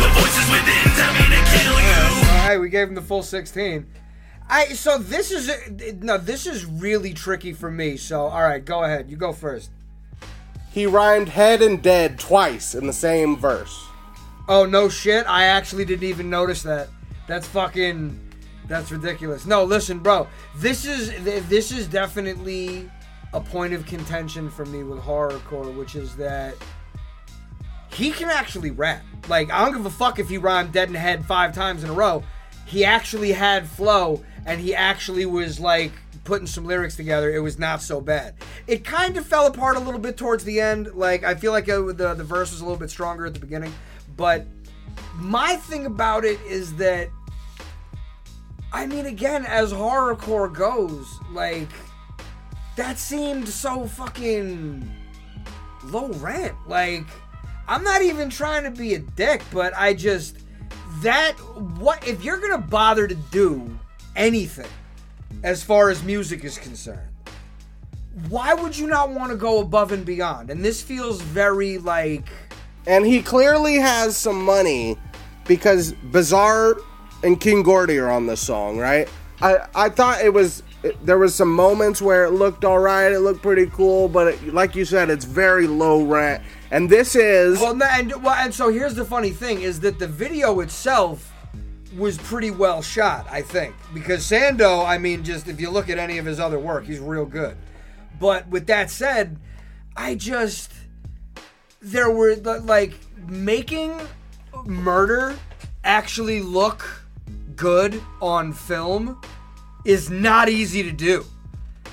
[0.03, 2.03] The voices within tell me to kill you.
[2.27, 3.87] All right, we gave him the full 16.
[4.49, 5.51] I so this is
[6.01, 7.97] no, this is really tricky for me.
[7.97, 9.11] So all right, go ahead.
[9.11, 9.71] You go first.
[10.71, 13.87] He rhymed head and dead twice in the same verse.
[14.49, 15.27] Oh no shit!
[15.27, 16.89] I actually didn't even notice that.
[17.27, 18.21] That's fucking.
[18.67, 19.47] That's ridiculous.
[19.47, 20.27] No, listen, bro.
[20.57, 22.91] This is this is definitely
[23.33, 26.55] a point of contention for me with horrorcore, which is that
[27.91, 29.03] he can actually rap.
[29.29, 31.91] Like I don't give a fuck if he rhymed dead and head five times in
[31.91, 32.23] a row.
[32.67, 35.93] He actually had flow, and he actually was like
[36.25, 37.33] putting some lyrics together.
[37.33, 38.35] It was not so bad.
[38.67, 40.95] It kind of fell apart a little bit towards the end.
[40.95, 43.41] Like I feel like it, the the verse was a little bit stronger at the
[43.41, 43.73] beginning,
[44.17, 44.47] but
[45.17, 47.11] my thing about it is that
[48.73, 51.69] I mean, again, as horrorcore goes, like
[52.77, 54.91] that seemed so fucking
[55.85, 56.57] low rent.
[56.67, 57.07] Like,
[57.69, 60.39] I'm not even trying to be a dick, but I just
[61.03, 61.33] that
[61.79, 63.74] what if you're gonna bother to do
[64.17, 64.71] anything
[65.43, 67.09] as far as music is concerned,
[68.29, 70.51] why would you not want to go above and beyond?
[70.51, 72.29] And this feels very like
[72.87, 74.97] And he clearly has some money
[75.47, 76.77] because Bizarre
[77.23, 79.09] and King Gordy are on this song, right?
[79.43, 80.63] I, I thought it was
[81.03, 84.55] there was some moments where it looked all right, it looked pretty cool, but it,
[84.55, 86.43] like you said, it's very low rent.
[86.71, 90.07] And this is Well, and well, and so here's the funny thing is that the
[90.07, 91.34] video itself
[91.97, 95.99] was pretty well shot, I think, because Sando, I mean, just if you look at
[95.99, 97.57] any of his other work, he's real good.
[98.19, 99.39] But with that said,
[99.97, 100.73] I just
[101.81, 102.95] there were like
[103.29, 104.01] making
[104.65, 105.37] murder
[105.85, 107.05] actually look
[107.57, 109.21] good on film
[109.85, 111.25] is not easy to do.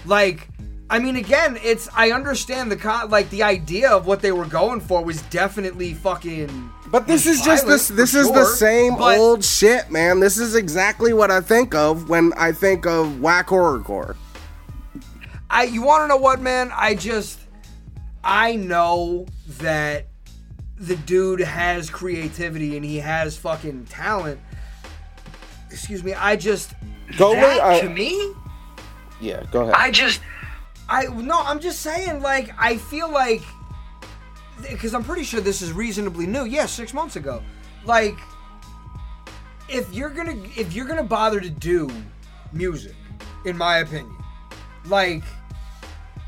[0.05, 0.47] Like,
[0.89, 4.45] I mean, again, it's I understand the con like the idea of what they were
[4.45, 6.71] going for was definitely fucking.
[6.91, 9.89] But this was is just violent, this for this is the same but- old shit,
[9.89, 10.19] man.
[10.19, 14.15] This is exactly what I think of when I think of whack horrorcore.
[15.49, 16.71] I you want to know what, man?
[16.75, 17.39] I just
[18.23, 19.25] I know
[19.59, 20.07] that
[20.77, 24.39] the dude has creativity and he has fucking talent.
[25.69, 26.13] Excuse me.
[26.13, 26.73] I just
[27.17, 28.33] Go that, with- I- to me.
[29.21, 29.75] Yeah, go ahead.
[29.77, 30.19] I just,
[30.89, 32.21] I no, I'm just saying.
[32.23, 33.43] Like, I feel like
[34.69, 36.45] because I'm pretty sure this is reasonably new.
[36.45, 37.41] Yeah, six months ago.
[37.85, 38.17] Like,
[39.69, 41.89] if you're gonna if you're gonna bother to do
[42.53, 42.95] music,
[43.45, 44.15] in my opinion,
[44.85, 45.23] like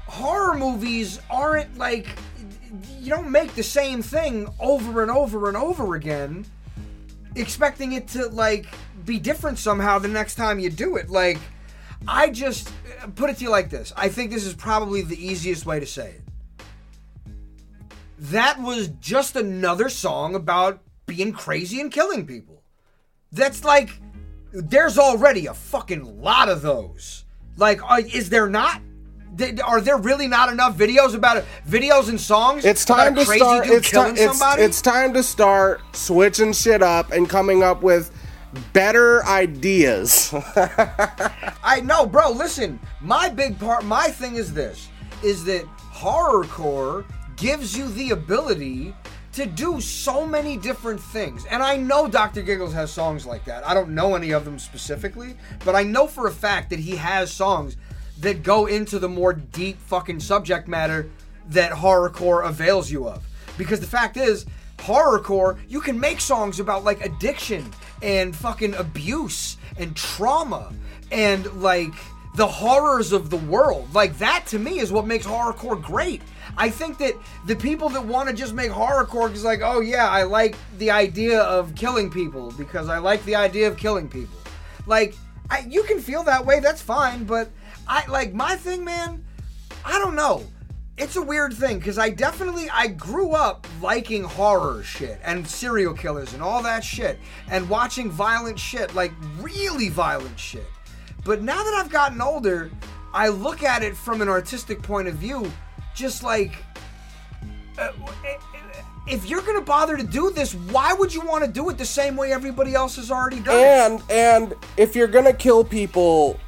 [0.07, 2.07] horror movies aren't like
[2.99, 6.45] you don't make the same thing over and over and over again
[7.35, 8.67] expecting it to like
[9.05, 11.39] be different somehow the next time you do it like
[12.07, 12.71] i just
[13.15, 15.85] put it to you like this i think this is probably the easiest way to
[15.85, 16.22] say it
[18.31, 22.63] that was just another song about being crazy and killing people
[23.31, 23.89] that's like
[24.53, 27.25] there's already a fucking lot of those
[27.57, 28.81] like uh, is there not
[29.65, 33.25] are there really not enough videos about it videos and songs It's about time to
[33.25, 33.65] crazy start.
[33.65, 37.81] dude It's, ti- it's, somebody it's time to start switching shit up and coming up
[37.81, 38.11] with
[38.71, 40.31] better ideas.
[41.63, 42.29] I know, bro.
[42.31, 44.89] Listen, my big part, my thing is this:
[45.23, 48.93] is that horrorcore gives you the ability
[49.33, 51.45] to do so many different things.
[51.45, 52.43] And I know Dr.
[52.43, 53.67] Giggles has songs like that.
[53.67, 56.95] I don't know any of them specifically, but I know for a fact that he
[56.95, 57.75] has songs
[58.19, 61.09] that go into the more deep fucking subject matter
[61.49, 63.25] that horrorcore avails you of.
[63.57, 64.45] Because the fact is,
[64.77, 70.71] horrorcore, you can make songs about like addiction and fucking abuse and trauma
[71.11, 71.93] and like
[72.35, 73.93] the horrors of the world.
[73.93, 76.21] Like that to me is what makes horrorcore great.
[76.57, 77.13] I think that
[77.45, 80.91] the people that want to just make horrorcore is like, oh yeah, I like the
[80.91, 84.37] idea of killing people because I like the idea of killing people.
[84.85, 85.15] Like,
[85.49, 87.49] I, you can feel that way, that's fine, but
[87.87, 89.25] I like my thing, man.
[89.83, 90.43] I don't know.
[90.95, 95.95] It's a weird thing because I definitely I grew up liking horror shit and serial
[95.95, 97.17] killers and all that shit
[97.49, 100.67] and watching violent shit, like really violent shit.
[101.25, 102.69] But now that I've gotten older,
[103.11, 105.51] I look at it from an artistic point of view
[105.93, 106.63] just like
[107.77, 107.91] uh,
[109.07, 111.85] if you're gonna bother to do this, why would you want to do it the
[111.85, 113.65] same way everybody else has already done it?
[113.65, 116.39] And and if you're gonna kill people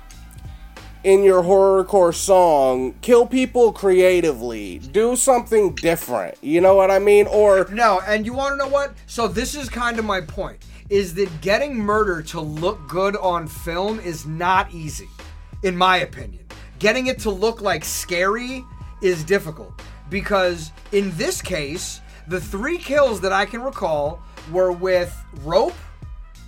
[1.03, 4.79] in your horrorcore song, kill people creatively.
[4.79, 6.35] Do something different.
[6.41, 7.27] You know what I mean?
[7.27, 8.93] Or No, and you want to know what?
[9.05, 10.57] So this is kind of my point:
[10.89, 15.09] is that getting murder to look good on film is not easy,
[15.63, 16.45] in my opinion.
[16.79, 18.63] Getting it to look like scary
[19.01, 25.15] is difficult because in this case, the three kills that I can recall were with
[25.41, 25.75] rope,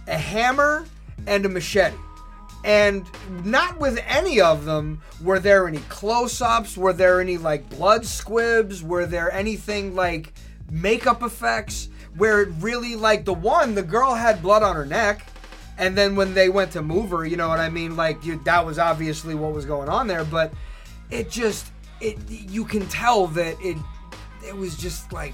[0.08, 0.86] a hammer,
[1.26, 1.98] and a machete.
[2.64, 3.06] And
[3.46, 8.06] not with any of them were there any close ups, were there any like blood
[8.06, 10.34] squibs, were there anything like
[10.70, 15.26] makeup effects where it really like the one, the girl had blood on her neck.
[15.78, 17.96] And then when they went to move her, you know what I mean?
[17.96, 20.52] Like you, that was obviously what was going on there, but
[21.12, 23.78] it just it you can tell that it
[24.46, 25.34] it was just like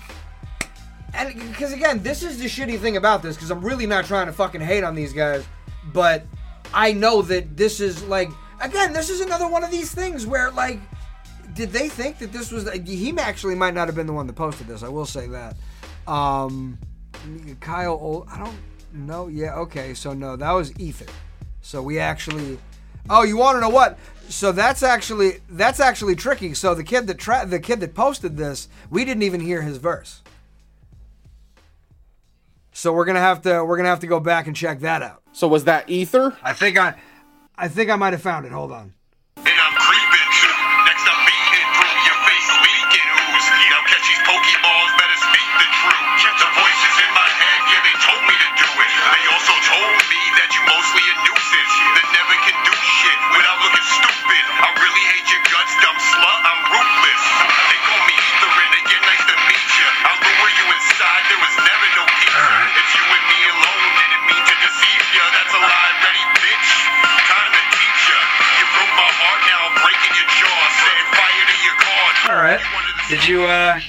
[1.14, 4.26] and because again, this is the shitty thing about this because I'm really not trying
[4.26, 5.46] to fucking hate on these guys,
[5.94, 6.26] but
[6.74, 10.50] I know that this is like again, this is another one of these things where
[10.52, 10.80] like,
[11.54, 12.70] did they think that this was?
[12.72, 14.82] He actually might not have been the one that posted this.
[14.82, 15.56] I will say that.
[16.08, 16.80] Um,
[17.60, 18.58] Kyle, Ol- I don't
[18.92, 19.28] know.
[19.28, 21.08] Yeah, okay, so no, that was Ethan.
[21.62, 22.58] So we actually.
[23.10, 23.98] Oh, you want to know what?
[24.30, 26.54] So that's actually that's actually tricky.
[26.54, 29.78] So the kid that tra- the kid that posted this, we didn't even hear his
[29.78, 30.22] verse.
[32.72, 35.22] So we're gonna have to we're gonna have to go back and check that out.
[35.34, 36.38] So was that Ether?
[36.42, 36.96] I think I
[37.56, 38.52] I think I might have found it.
[38.52, 38.94] Hold on.
[72.62, 73.10] Right.
[73.10, 73.80] Did you uh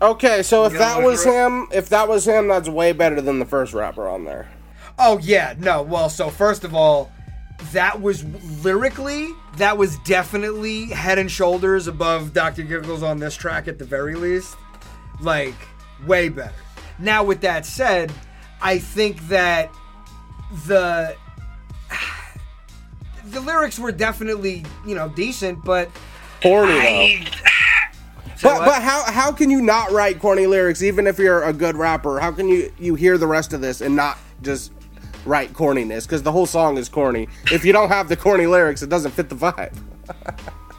[0.00, 3.44] Okay, so if that was him, if that was him, that's way better than the
[3.44, 4.48] first rapper on there.
[4.96, 5.82] Oh yeah, no.
[5.82, 7.10] Well, so first of all,
[7.72, 8.24] that was
[8.62, 12.62] lyrically, that was definitely head and shoulders above Dr.
[12.62, 14.56] Giggles on this track at the very least.
[15.20, 15.54] Like
[16.06, 16.52] way better.
[17.00, 18.12] Now with that said,
[18.62, 19.68] I think that
[20.66, 21.16] the
[23.24, 25.90] the lyrics were definitely, you know, decent, but
[26.40, 27.48] Corny I- though.
[28.38, 31.52] Say But but how how can you not write corny lyrics even if you're a
[31.52, 32.20] good rapper?
[32.20, 34.72] How can you you hear the rest of this and not just
[35.24, 36.04] write corniness?
[36.04, 37.26] Because the whole song is corny.
[37.50, 39.76] If you don't have the corny lyrics, it doesn't fit the vibe.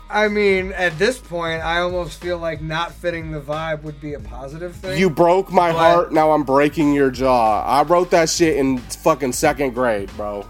[0.10, 4.13] I mean, at this point, I almost feel like not fitting the vibe would be
[4.15, 4.98] a positive thing.
[4.98, 7.62] You broke my But- heart, now I'm breaking your jaw.
[7.63, 10.45] I wrote that shit in fucking second grade, bro.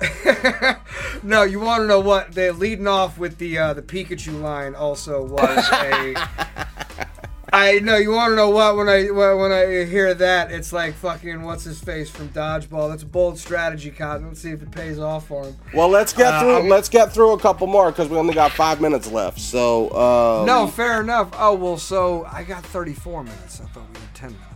[1.22, 2.32] No, you want to know what?
[2.32, 6.14] They leading off with the uh, the Pikachu line also was a.
[7.52, 10.92] I know you want to know what when I when I hear that it's like
[10.94, 12.90] fucking what's his face from Dodgeball.
[12.90, 14.26] That's a bold strategy, Cotton.
[14.26, 15.56] Let's see if it pays off for him.
[15.72, 16.68] Well, let's get Uh, through.
[16.68, 19.38] Let's get through a couple more because we only got five minutes left.
[19.38, 21.30] So um, no, fair enough.
[21.38, 23.60] Oh well, so I got 34 minutes.
[23.62, 24.53] I thought we had 10 minutes.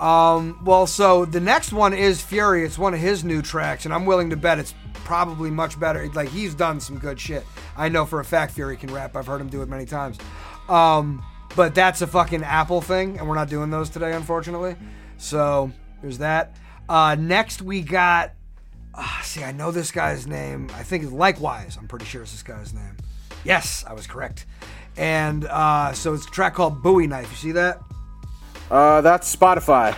[0.00, 2.64] Um, well, so the next one is Fury.
[2.64, 6.08] It's one of his new tracks, and I'm willing to bet it's probably much better.
[6.12, 7.44] Like he's done some good shit.
[7.76, 9.16] I know for a fact Fury can rap.
[9.16, 10.18] I've heard him do it many times.
[10.68, 11.24] Um,
[11.56, 14.76] but that's a fucking Apple thing, and we're not doing those today, unfortunately.
[15.16, 16.56] So there's that.
[16.88, 18.32] Uh, next we got.
[18.94, 20.70] ah, see, I know this guy's name.
[20.74, 21.76] I think it's likewise.
[21.78, 22.96] I'm pretty sure it's this guy's name.
[23.44, 24.46] Yes, I was correct.
[24.96, 27.30] And uh, so it's a track called Bowie Knife.
[27.30, 27.80] You see that?
[28.70, 29.96] Uh, that's Spotify.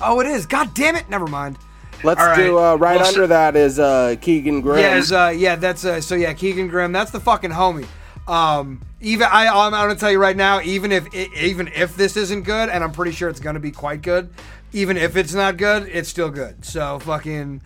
[0.00, 0.46] Oh, it is.
[0.46, 1.08] God damn it.
[1.08, 1.58] Never mind.
[2.04, 2.36] Let's All right.
[2.36, 4.80] do uh, right Well, so- under that is uh, Keegan Graham.
[4.82, 6.92] Yeah, it's, uh, yeah, that's uh, so yeah, Keegan Graham.
[6.92, 7.86] That's the fucking homie.
[8.28, 11.96] Um, even I, I'm, I'm gonna tell you right now, even if it, even if
[11.96, 14.28] this isn't good, and I'm pretty sure it's gonna be quite good,
[14.72, 16.64] even if it's not good, it's still good.
[16.64, 17.62] So fucking,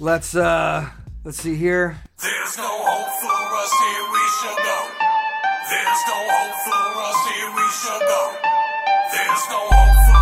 [0.00, 0.88] let's uh,
[1.24, 1.96] let's see here.
[2.20, 4.78] There's no hope for us, here we shall go.
[5.70, 8.41] There's no hope for us, here we shall go.
[9.12, 10.21] There's no hope for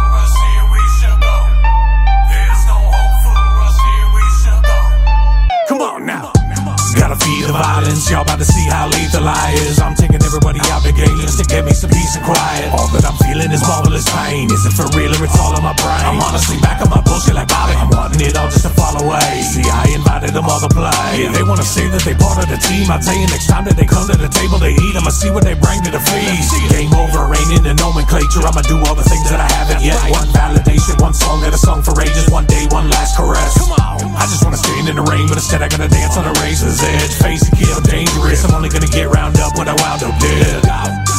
[7.50, 9.82] the violence, y'all about to see how lethal I is.
[9.82, 12.70] I'm taking everybody out the gates to give me some peace and quiet.
[12.70, 14.46] All that I'm feeling is marvelous pain.
[14.54, 16.04] Is it for real or it's all in my brain?
[16.06, 17.74] I'm honestly back on my bullshit like Bobby.
[17.74, 19.42] I'm wanting it all just to fall away.
[19.42, 20.94] See, I invited them all to multiply.
[21.18, 22.86] Yeah, they wanna say that they part of the team.
[22.86, 25.30] I tell you next time that they come to the table they eat, I'ma see
[25.34, 26.54] what they bring to the feast.
[26.70, 28.46] Game over, ain't in the nomenclature.
[28.46, 29.98] I'ma do all the things that I haven't yet.
[30.06, 32.30] One validation, one song that I sung for ages.
[32.30, 33.58] One day, one last caress.
[33.58, 33.89] Come on.
[34.02, 36.82] I just wanna stand in the rain, but instead I'm gonna dance on the razor's
[36.82, 37.12] edge.
[37.20, 38.44] Face it, kill, dangerous.
[38.44, 41.09] I'm only gonna get round up when I wound up dead.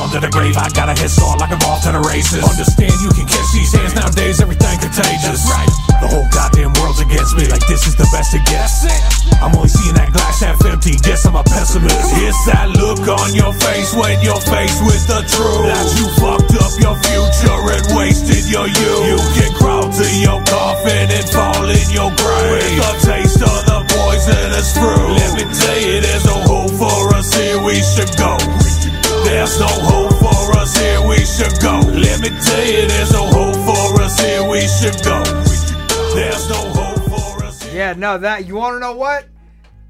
[0.00, 0.56] I'm to the grave.
[0.56, 2.40] I got a head start like I'm off to the races.
[2.40, 4.40] Understand you can catch these hands nowadays.
[4.40, 5.44] Everything contagious.
[5.44, 5.68] Right.
[6.00, 7.44] The whole goddamn world's against me.
[7.52, 8.88] Like this is the best it gets.
[9.44, 10.96] I'm only seeing that glass half empty.
[11.04, 12.16] Guess I'm a pessimist.
[12.16, 15.68] It's that look on your face when you're faced with the truth.
[15.68, 19.04] That you fucked up your future and wasted your youth.
[19.04, 22.56] You can crawl to your coffin and fall in your grave.
[22.56, 25.12] With a taste of the poisonous fruit.
[25.12, 27.60] Let me tell you, there's no hope for us here.
[27.60, 28.59] We should go.
[29.30, 31.78] There's no hope for us here, we should go.
[31.78, 35.22] Let me tell you, there's no hope for us here, we should go.
[36.14, 37.72] There's no hope for us here.
[37.72, 39.26] Yeah, no, that you want to know what?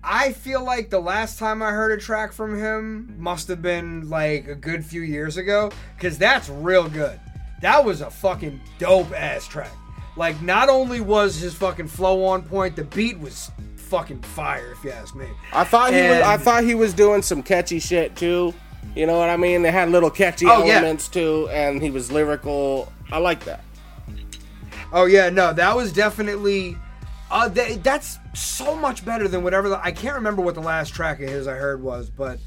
[0.05, 4.11] I feel like the last time I heard a track from him must have been
[4.11, 7.19] like a good few years ago, because that's real good.
[7.63, 9.73] That was a fucking dope ass track.
[10.19, 14.85] Like, not only was his fucking flow on point, the beat was fucking fire, if
[14.85, 15.29] you ask me.
[15.55, 16.21] I thought he was.
[16.21, 18.53] I thought he was doing some catchy shit too.
[18.95, 19.63] You know what I mean?
[19.63, 20.75] They had little catchy Oh, yeah.
[20.75, 22.93] elements too, and he was lyrical.
[23.13, 23.63] I like that.
[24.93, 26.77] Oh yeah, no, that was definitely.
[27.31, 29.69] Uh, th- that's so much better than whatever.
[29.69, 32.41] The, I can't remember what the last track of his I heard was, but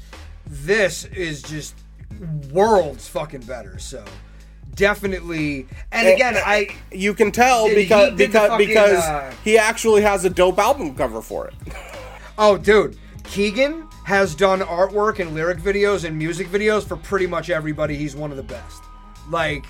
[0.46, 1.74] this is just
[2.50, 3.78] worlds fucking better.
[3.78, 4.04] So
[4.74, 10.26] definitely, and again, I You can tell because because fucking, because uh, he actually has
[10.26, 11.54] a dope album cover for it.
[12.38, 17.50] oh dude, Keegan has done artwork and lyric videos and music videos for pretty much
[17.50, 17.96] everybody.
[17.96, 18.82] He's one of the best.
[19.28, 19.64] Like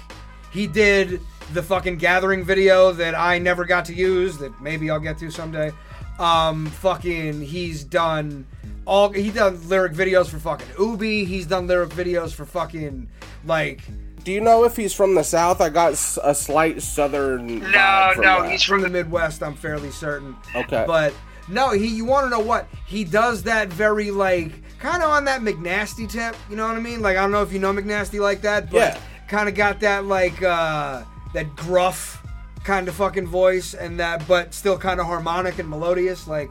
[0.52, 1.20] he did
[1.52, 5.30] the fucking gathering video that I never got to use that maybe I'll get to
[5.30, 5.72] someday.
[6.18, 8.46] Um, fucking, he's done
[8.84, 9.10] all.
[9.10, 11.24] He done lyric videos for fucking Ubi.
[11.24, 13.08] He's done lyric videos for fucking
[13.44, 13.82] like.
[14.22, 15.60] Do you know if he's from the South?
[15.60, 17.58] I got a slight Southern.
[17.58, 18.50] No, vibe from no, that.
[18.52, 19.42] he's from the Midwest.
[19.42, 20.36] I'm fairly certain.
[20.54, 20.84] Okay.
[20.86, 21.12] but
[21.48, 21.86] no, he.
[21.88, 23.42] You want to know what he does?
[23.44, 26.36] That very like kind of on that McNasty tip.
[26.50, 27.00] You know what I mean?
[27.02, 28.98] Like I don't know if you know McNasty like that, but Yeah.
[29.28, 31.02] kind of got that like uh
[31.34, 32.20] that gruff
[32.64, 36.26] kind of fucking voice and that, but still kind of harmonic and melodious.
[36.28, 36.50] Like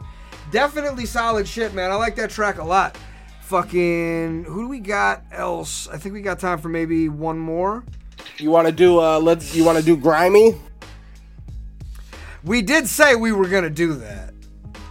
[0.52, 1.90] definitely solid shit, man.
[1.90, 2.96] I like that track a lot.
[3.42, 5.86] Fucking who do we got else?
[5.88, 7.84] I think we got time for maybe one more.
[8.38, 9.00] You want to do?
[9.00, 9.54] Uh, let's.
[9.54, 10.54] You want to do grimy?
[12.42, 14.33] We did say we were gonna do that.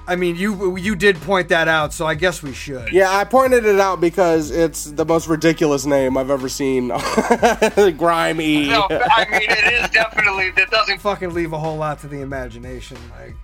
[0.05, 2.91] I mean, you you did point that out, so I guess we should.
[2.91, 6.87] Yeah, I pointed it out because it's the most ridiculous name I've ever seen.
[7.97, 8.67] grimy.
[8.73, 12.21] No, I mean it is definitely that doesn't fucking leave a whole lot to the
[12.21, 12.97] imagination.
[13.19, 13.35] Like,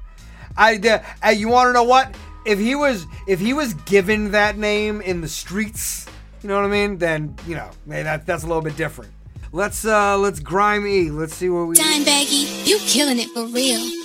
[0.58, 2.16] I, uh, uh, you want to know what?
[2.46, 6.08] If he was if he was given that name in the streets,
[6.42, 6.98] you know what I mean?
[6.98, 9.12] Then you know, man, that that's a little bit different.
[9.52, 11.12] Let's uh let's grime E.
[11.12, 11.76] Let's see what we.
[11.76, 13.99] Dime baggy, you killing it for real.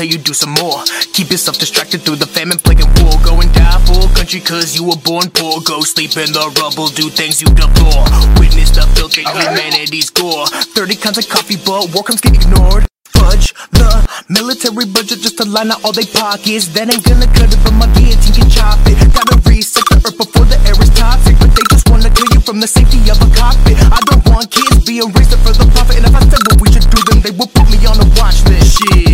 [0.00, 0.82] Bone, then they tell you do some more.
[1.12, 3.14] Keep yourself distracted through the famine, plague, and war.
[3.24, 5.60] Go and die for a country, cause you were born poor.
[5.62, 8.04] Go sleep in the rubble, do things you deplore.
[8.38, 10.46] Witness the filth in humanity's gore.
[10.46, 12.86] 30 kinds of coffee, but war comes get ignored.
[13.10, 13.90] Fudge the
[14.28, 16.68] military budget just to line out all they pockets.
[16.72, 18.96] That ain't gonna cut it, but my guillotine can chop it.
[19.12, 21.36] Gotta reset the earth before the air is toxic.
[21.36, 23.76] But they just wanna kill you from the safety of a cockpit.
[23.92, 26.00] I don't want kids being raised for the profit.
[26.00, 28.06] And if I said what we should do, then they would put me on a
[28.16, 28.78] watch list.
[28.78, 29.09] Shit,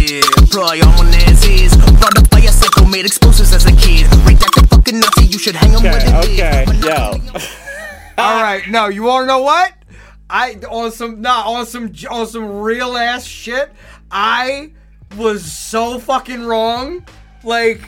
[0.56, 1.76] probably on one as.
[1.98, 4.08] Brought up by a psycho, made explosives as a kid.
[4.10, 6.14] Back to fucking Nazi, you should hang 'em with it.
[6.14, 7.20] Okay, yo.
[8.18, 9.74] All right, no, you want to know what?
[10.30, 13.70] I on some not on some on some real ass shit.
[14.10, 14.72] I
[15.18, 17.06] was so fucking wrong.
[17.44, 17.82] Like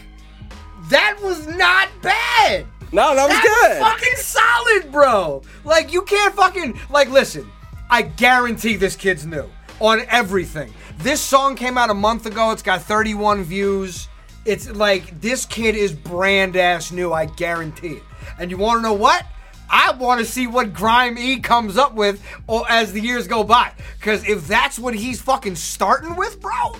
[0.90, 2.66] that was not bad.
[2.92, 3.80] No, that was that good.
[3.80, 5.42] Was fucking solid, bro.
[5.64, 7.50] Like you can't fucking like listen.
[7.88, 9.48] I guarantee this kid's new
[9.80, 10.72] on everything.
[10.98, 12.50] This song came out a month ago.
[12.50, 14.08] It's got 31 views.
[14.44, 17.12] It's like this kid is brand ass new.
[17.12, 18.02] I guarantee it.
[18.38, 19.24] And you want to know what?
[19.70, 22.22] I want to see what Grime E comes up with
[22.68, 23.72] as the years go by.
[23.98, 26.76] Because if that's what he's fucking starting with, bro,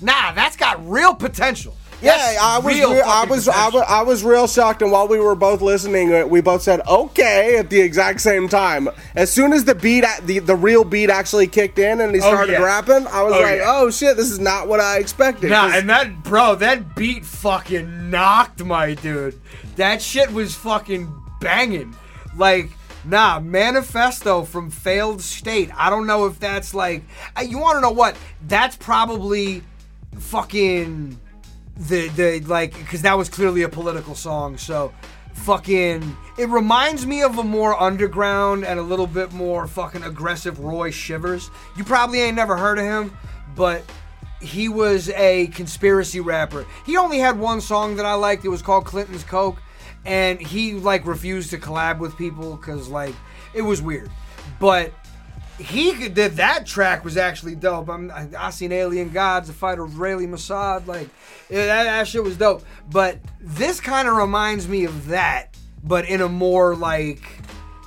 [0.00, 1.76] nah, that's got real potential.
[2.02, 4.82] Yeah, I was, real re- I was, I was, I was real shocked.
[4.82, 8.48] And while we were both listening, uh, we both said "okay" at the exact same
[8.48, 8.88] time.
[9.14, 12.24] As soon as the beat, the the real beat actually kicked in and he Oh,
[12.24, 12.62] started yeah.
[12.62, 13.64] rapping, I was Oh, like, yeah.
[13.66, 18.10] "Oh shit, this is not what I expected." Nah, and that bro, that beat fucking
[18.10, 19.40] knocked my dude.
[19.76, 21.96] That shit was fucking banging.
[22.36, 22.70] Like,
[23.04, 25.70] nah, Manifesto from Failed State.
[25.76, 27.02] I don't know if that's like.
[27.42, 28.16] You want to know what?
[28.46, 29.62] That's probably
[30.18, 31.18] fucking
[31.76, 34.56] the the like because that was clearly a political song.
[34.58, 34.92] So
[35.34, 40.60] fucking it reminds me of a more underground and a little bit more fucking aggressive
[40.60, 41.50] Roy Shivers.
[41.76, 43.16] You probably ain't never heard of him,
[43.54, 43.82] but
[44.40, 46.66] he was a conspiracy rapper.
[46.84, 48.44] He only had one song that I liked.
[48.44, 49.60] It was called Clinton's Coke,
[50.04, 53.14] and he like refused to collab with people because like
[53.52, 54.10] it was weird.
[54.60, 54.92] But
[55.58, 57.88] he did that track was actually dope.
[57.88, 61.08] I'm, I, I seen Alien Gods, the fight Israeli Mossad, like
[61.48, 62.64] yeah, that, that shit was dope.
[62.90, 67.22] But this kind of reminds me of that, but in a more like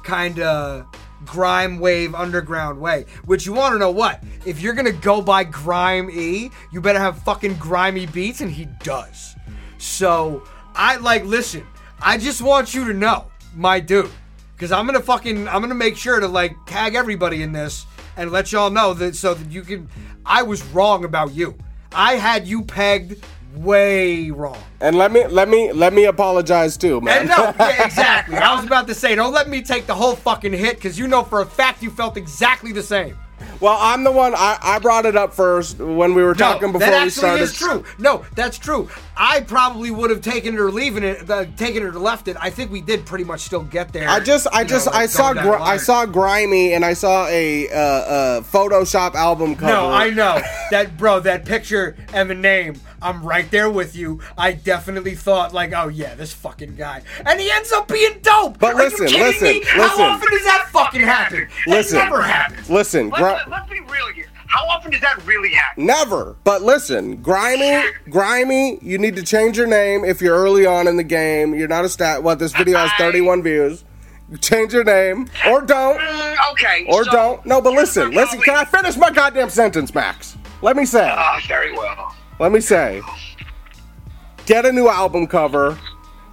[0.03, 0.87] kind of
[1.25, 3.05] grime wave underground way.
[3.25, 4.23] Which you want to know what?
[4.45, 8.65] If you're gonna go by Grime E, you better have fucking grimy beats, and he
[8.81, 9.35] does.
[9.77, 10.43] So
[10.73, 11.65] I like listen.
[12.01, 14.11] I just want you to know, my dude,
[14.57, 17.85] because I'm gonna fucking I'm gonna make sure to like tag everybody in this
[18.15, 19.87] and let y'all know that so that you can.
[20.25, 21.55] I was wrong about you.
[21.91, 24.57] I had you pegged way wrong.
[24.81, 27.19] and let me let me let me apologize too, man.
[27.19, 28.35] And no, yeah, exactly.
[28.35, 31.07] I was about to say, don't let me take the whole fucking hit because you
[31.07, 33.15] know for a fact you felt exactly the same.
[33.59, 34.33] Well, I'm the one.
[34.35, 37.43] I, I brought it up first when we were talking before that we actually started.
[37.43, 37.83] is true.
[37.97, 38.89] No, that's true.
[39.15, 42.37] I probably would have taken it or leaving it, uh, taken it or left it.
[42.39, 44.07] I think we did pretty much still get there.
[44.07, 46.93] I just, I you know, just, like I saw, gr- I saw grimy, and I
[46.93, 49.71] saw a uh, uh, Photoshop album cover.
[49.71, 50.39] No, I know
[50.71, 51.19] that, bro.
[51.19, 52.79] That picture and the name.
[53.01, 54.19] I'm right there with you.
[54.37, 58.57] I definitely thought like, oh yeah, this fucking guy, and he ends up being dope.
[58.59, 59.59] But Are listen, kidding listen, me?
[59.59, 59.79] listen.
[59.79, 61.47] How often does that fucking happen?
[61.67, 62.69] Listen, that never happens.
[62.69, 64.25] listen, Let's, gri- let's be real here.
[64.47, 65.85] How often does that really happen?
[65.85, 66.35] Never.
[66.45, 68.79] But listen, grimy, grimy.
[68.81, 71.53] You need to change your name if you're early on in the game.
[71.53, 72.23] You're not a stat.
[72.23, 73.83] What this video has 31 views.
[74.41, 76.85] Change your name or don't, Mm, okay.
[76.89, 77.45] or so don't.
[77.45, 78.41] No, but listen, listen.
[78.41, 80.37] Can I finish my goddamn sentence, Max?
[80.61, 81.07] Let me say.
[81.09, 82.13] Ah, very well.
[82.39, 83.01] Let me say.
[84.45, 85.77] Get a new album cover.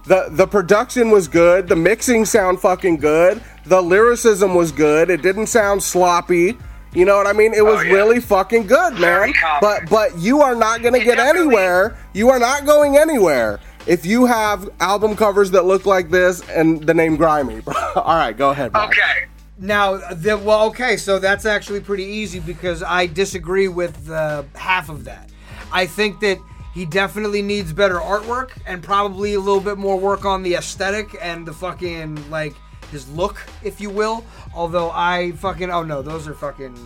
[0.05, 1.67] The the production was good.
[1.67, 3.41] The mixing sound fucking good.
[3.65, 5.09] The lyricism was good.
[5.09, 6.57] It didn't sound sloppy.
[6.93, 7.53] You know what I mean?
[7.53, 7.93] It was Oh, yeah.
[7.93, 9.33] really fucking good, man.
[9.59, 11.97] But but you are not gonna It get definitely- anywhere.
[12.13, 16.81] You are not going anywhere if you have album covers that look like this and
[16.85, 17.61] the name Grimy.
[17.95, 18.71] All right, go ahead.
[18.73, 18.95] Max.
[18.97, 19.25] Okay.
[19.57, 24.89] Now, the, well, okay, so that's actually pretty easy because I disagree with uh, half
[24.89, 25.29] of that.
[25.71, 26.39] I think that
[26.73, 31.15] he definitely needs better artwork and probably a little bit more work on the aesthetic
[31.21, 32.53] and the fucking like
[32.91, 34.25] his look, if you will.
[34.53, 36.77] Although I fucking oh no, those are fucking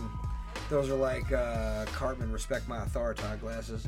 [0.68, 3.86] those are like uh, Cartman respect my authority glasses.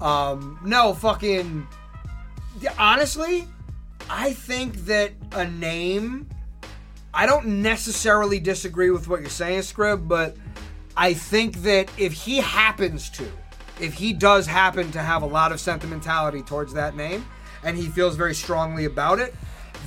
[0.00, 1.66] Um, no, fucking
[2.78, 3.48] honestly,
[4.10, 6.28] I think that a name
[7.12, 10.36] I don't necessarily disagree with what you're saying, Scrib, but
[10.96, 13.26] I think that if he happens to,
[13.80, 17.24] if he does happen to have a lot of sentimentality towards that name,
[17.64, 19.34] and he feels very strongly about it,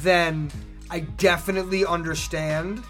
[0.02, 0.52] then
[0.90, 2.84] I definitely understand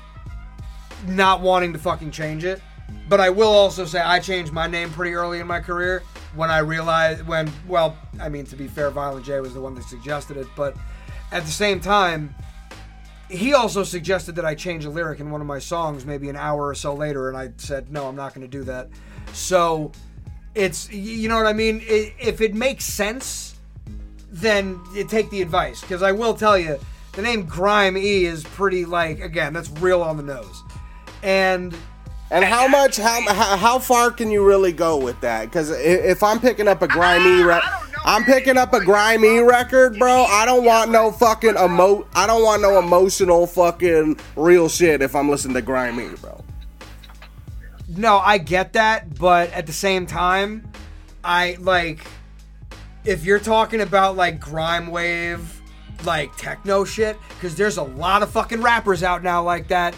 [1.07, 2.61] not wanting to fucking change it.
[3.07, 6.03] But I will also say I changed my name pretty early in my career
[6.35, 9.75] when I realized when well, I mean to be fair, Violent J was the one
[9.75, 10.75] that suggested it, but
[11.31, 12.33] at the same time,
[13.29, 16.35] he also suggested that I change a lyric in one of my songs maybe an
[16.35, 18.89] hour or so later, and I said, no, I'm not going to do that.
[19.33, 19.91] So
[20.55, 21.81] it's, you know what I mean?
[21.81, 23.55] I if it makes sense,
[24.31, 25.81] then you take the advice.
[25.81, 26.79] Because I will tell you,
[27.13, 30.63] the name Grime E is pretty, like, again, that's real on the nose.
[31.23, 31.75] And.
[32.29, 32.95] And how much?
[32.95, 35.45] How how, how far can you really go with that?
[35.45, 37.59] Because if I'm picking up a grimy, re-
[38.05, 40.23] I'm picking up a grimy record, bro.
[40.29, 42.07] I don't want no fucking emo.
[42.15, 46.41] I don't want no emotional fucking real shit if I'm listening to grimy, bro.
[47.97, 50.71] No, I get that, but at the same time,
[51.23, 51.99] I like
[53.03, 55.61] if you're talking about like grime wave,
[56.05, 59.95] like techno shit, because there's a lot of fucking rappers out now like that.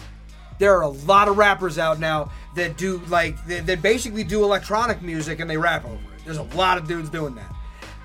[0.58, 5.00] There are a lot of rappers out now that do like that, basically do electronic
[5.00, 6.24] music and they rap over it.
[6.24, 7.54] There's a lot of dudes doing that,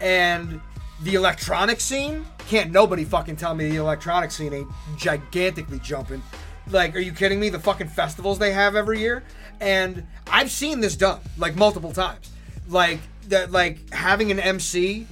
[0.01, 0.61] and
[1.01, 6.21] the electronic scene can't nobody fucking tell me the electronic scene ain't gigantically jumping.
[6.69, 7.49] Like, are you kidding me?
[7.49, 9.23] The fucking festivals they have every year,
[9.59, 12.31] and I've seen this done like multiple times.
[12.67, 12.99] Like
[13.29, 15.07] that, like having an MC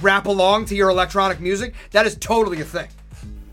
[0.00, 1.74] rap along to your electronic music.
[1.90, 2.88] That is totally a thing.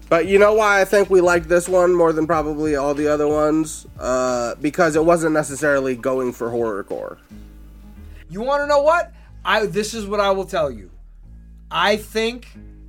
[0.10, 3.08] But you know why I think we like this one more than probably all the
[3.08, 3.86] other ones?
[4.00, 7.18] Uh, because it wasn't necessarily going for horrorcore.
[8.30, 9.14] You want to know what?
[9.46, 10.90] I this is what I will tell you.
[11.70, 12.48] I think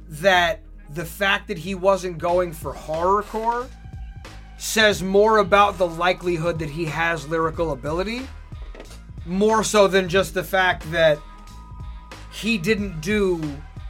[0.09, 0.61] that
[0.95, 3.69] the fact that he wasn't going for horrorcore
[4.61, 8.29] says more about the likelihood that he has lyrical ability
[9.25, 11.19] more so than just the fact that
[12.31, 13.41] he didn't do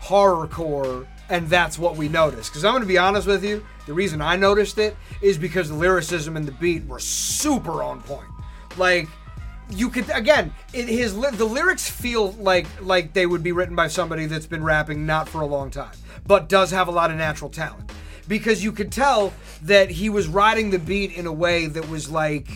[0.00, 2.50] horrorcore and that's what we noticed.
[2.50, 5.68] Because I'm going to be honest with you, the reason I noticed it is because
[5.68, 8.28] the lyricism and the beat were super on point.
[8.76, 9.08] Like
[9.70, 13.88] you could again, it, his the lyrics feel like like they would be written by
[13.88, 15.96] somebody that's been rapping not for a long time,
[16.26, 17.90] but does have a lot of natural talent.
[18.30, 22.08] Because you could tell that he was riding the beat in a way that was
[22.08, 22.46] like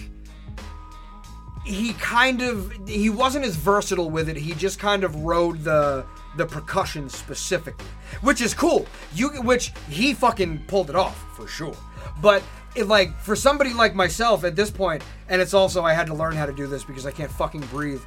[1.65, 4.37] he kind of he wasn't as versatile with it.
[4.37, 6.07] He just kind of rode the
[6.37, 7.87] the percussion specifically,
[8.21, 8.87] which is cool.
[9.17, 11.77] You which he fucking pulled it off for sure.
[12.23, 12.45] But
[12.77, 16.15] it, like for somebody like myself at this point, and it's also I had to
[16.15, 18.03] learn how to do this because I can't fucking breathe.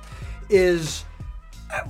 [0.49, 1.03] Is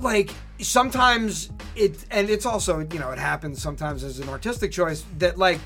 [0.00, 5.04] like sometimes it and it's also you know it happens sometimes as an artistic choice
[5.18, 5.60] that like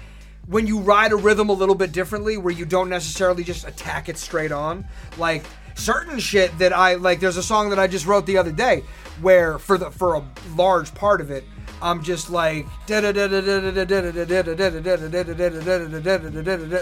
[0.46, 4.08] when you ride a rhythm a little bit differently where you don't necessarily just attack
[4.08, 4.84] it straight on
[5.16, 5.44] like
[5.74, 8.82] certain shit that I like there's a song that I just wrote the other day
[9.20, 11.44] where for the for a large part of it
[11.82, 12.66] I'm just like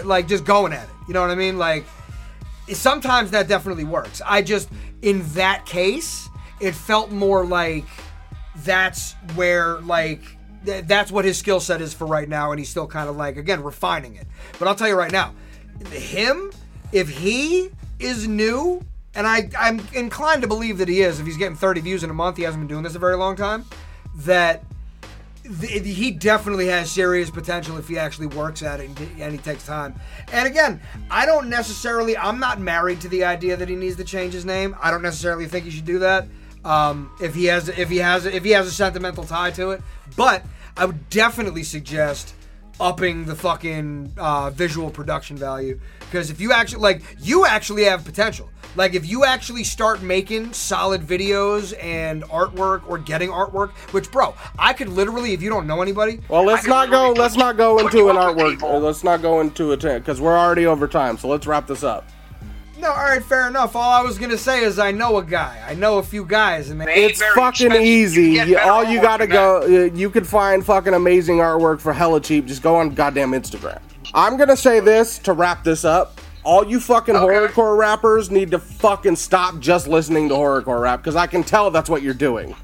[0.05, 0.89] like just going at it.
[1.07, 1.57] You know what I mean?
[1.57, 1.85] Like
[2.71, 4.21] sometimes that definitely works.
[4.23, 4.69] I just
[5.01, 6.29] in that case
[6.61, 7.85] it felt more like
[8.57, 10.21] that's where like
[10.65, 13.15] th- that's what his skill set is for right now and he's still kind of
[13.15, 14.27] like again refining it
[14.59, 15.33] but i'll tell you right now
[15.91, 16.51] him
[16.91, 18.81] if he is new
[19.15, 22.09] and I, i'm inclined to believe that he is if he's getting 30 views in
[22.09, 23.65] a month he hasn't been doing this a very long time
[24.17, 24.63] that
[25.59, 28.89] th- he definitely has serious potential if he actually works at it
[29.19, 29.95] and he takes time.
[30.31, 34.03] And again, I don't necessarily, I'm not married to the idea that he needs to
[34.03, 34.75] change his name.
[34.81, 36.27] I don't necessarily think he should do that.
[36.63, 39.81] Um, if he has, if he has, if he has a sentimental tie to it,
[40.15, 40.43] but
[40.77, 42.35] I would definitely suggest
[42.79, 48.03] upping the fucking uh, visual production value because if you actually like, you actually have
[48.05, 48.49] potential.
[48.75, 54.33] Like if you actually start making solid videos and artwork or getting artwork, which bro,
[54.57, 57.11] I could literally, if you don't know anybody, Well, let's not go.
[57.11, 58.61] Let's not go into an artwork.
[58.63, 60.03] or Let's not go into a tent.
[60.05, 61.17] because we're already over time.
[61.17, 62.07] So let's wrap this up.
[62.81, 63.75] No, all right, fair enough.
[63.75, 65.55] All I was gonna say is I know a guy.
[65.67, 68.31] I know a few guys, and they It's fucking easy.
[68.31, 69.61] You- all you gotta go.
[69.61, 72.47] uh, You can find fucking amazing artwork for hella cheap.
[72.47, 73.79] Just go on goddamn Instagram.
[74.15, 76.19] I'm gonna say this to wrap this up.
[76.43, 81.15] All you fucking horrorcore rappers need to fucking stop just listening to horrorcore rap because
[81.15, 82.55] I can tell that's what you're doing.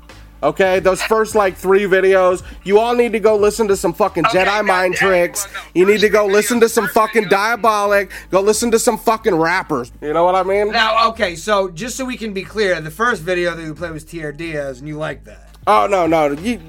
[0.43, 4.23] Okay, those first like three videos, you all need to go listen to some fucking
[4.25, 5.47] Jedi mind tricks.
[5.73, 8.11] You need to go listen to some fucking diabolic.
[8.29, 9.91] Go listen to some fucking rappers.
[10.01, 10.71] You know what I mean?
[10.71, 13.91] Now, okay, so just so we can be clear, the first video that you played
[13.91, 15.55] was TR Diaz, and you like that.
[15.65, 16.31] Oh no, no.
[16.31, 16.61] You,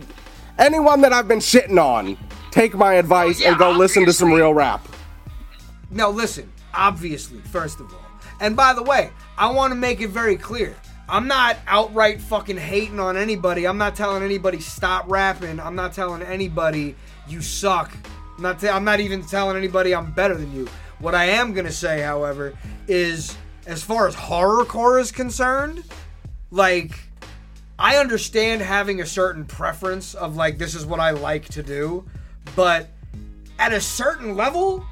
[0.58, 2.16] anyone that I've been shitting on,
[2.50, 4.88] take my advice oh, and go listen to some real rap.
[5.90, 8.00] No, listen, obviously, first of all.
[8.40, 10.74] And by the way, I want to make it very clear.
[11.08, 13.66] I'm not outright fucking hating on anybody.
[13.66, 15.58] I'm not telling anybody stop rapping.
[15.58, 16.96] I'm not telling anybody
[17.26, 17.92] you suck.
[18.36, 20.68] I'm not, i I'm not even telling anybody I'm better than you.
[20.98, 22.52] What I am to say, however,
[22.88, 23.36] is
[23.66, 25.82] as far as horrorcore is concerned,
[26.50, 26.98] like,
[27.78, 32.04] I understand having a certain preference of, like, this is what I like to do,
[32.54, 32.88] but
[33.58, 34.84] at a certain level,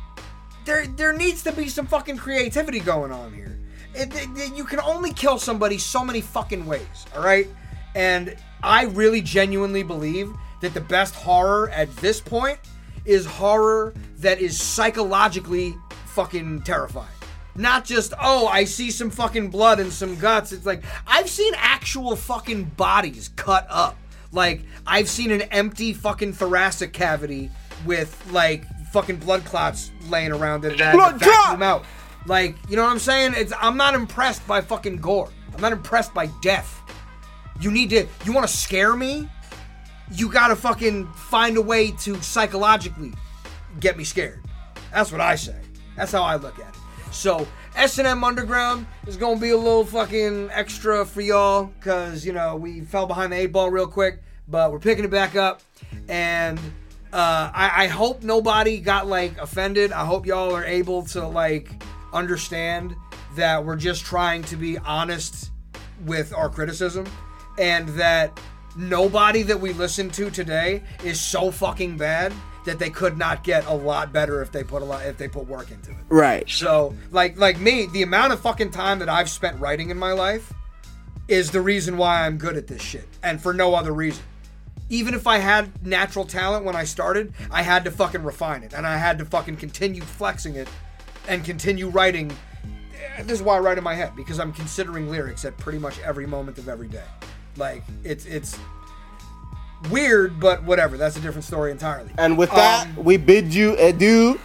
[0.64, 3.55] there there needs to be some fucking creativity going on here.
[3.97, 7.49] It, it- you can only kill somebody so many fucking ways, all right?
[7.94, 12.59] And I really genuinely believe that the best horror at this point
[13.05, 15.76] is horror that is psychologically
[16.07, 17.09] fucking terrifying.
[17.55, 20.53] Not just, oh, I see some fucking blood and some guts.
[20.53, 23.97] It's like, I've seen actual fucking bodies cut up.
[24.32, 27.51] Like, I've seen an empty fucking thoracic cavity
[27.86, 30.72] with, like, fucking blood clots laying around it.
[30.72, 31.62] and I had to Blood clot!
[31.62, 31.84] out.
[32.27, 33.35] Like, you know what I'm saying?
[33.37, 35.31] It's I'm not impressed by fucking gore.
[35.55, 36.83] I'm not impressed by death.
[37.61, 39.29] You need to you want to scare me?
[40.12, 43.12] You got to fucking find a way to psychologically
[43.81, 44.43] get me scared.
[44.93, 45.57] That's what I say.
[45.97, 46.74] That's how I look at it.
[47.12, 47.47] So,
[47.77, 52.57] S&M Underground is going to be a little fucking extra for y'all cuz you know,
[52.57, 55.62] we fell behind the eight ball real quick, but we're picking it back up
[56.09, 56.59] and
[57.12, 59.93] uh, I, I hope nobody got like offended.
[59.93, 61.70] I hope y'all are able to like
[62.17, 62.97] understand
[63.37, 65.51] that we're just trying to be honest
[66.05, 67.07] with our criticism
[67.59, 68.41] and that
[68.77, 72.33] nobody that we listen to today is so fucking bad
[72.64, 75.29] that they could not get a lot better if they put a lot if they
[75.29, 76.05] put work into it.
[76.09, 76.49] Right.
[76.49, 80.12] So, like like me, the amount of fucking time that I've spent writing in my
[80.12, 80.53] life
[81.29, 84.25] is the reason why I'm good at this shit, and for no other reason.
[84.89, 88.73] Even if I had natural talent when I started, I had to fucking refine it,
[88.73, 90.69] and I had to fucking continue flexing it,
[91.29, 92.33] and continue writing.
[93.22, 95.99] This is why I write in my head because I'm considering lyrics at pretty much
[96.01, 97.05] every moment of every day.
[97.57, 98.59] Like it's it's
[99.91, 100.97] weird, but whatever.
[100.97, 102.11] That's a different story entirely.
[102.18, 104.39] And with that, um, we bid you adieu.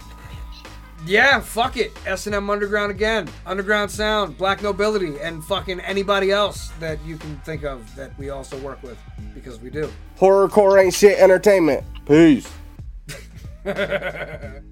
[1.04, 1.92] Yeah, fuck it.
[2.06, 3.28] S&M Underground again.
[3.44, 8.30] Underground Sound, Black Nobility, and fucking anybody else that you can think of that we
[8.30, 8.96] also work with
[9.34, 9.92] because we do.
[10.16, 11.84] Horrorcore ain't shit entertainment.
[12.06, 12.48] Peace.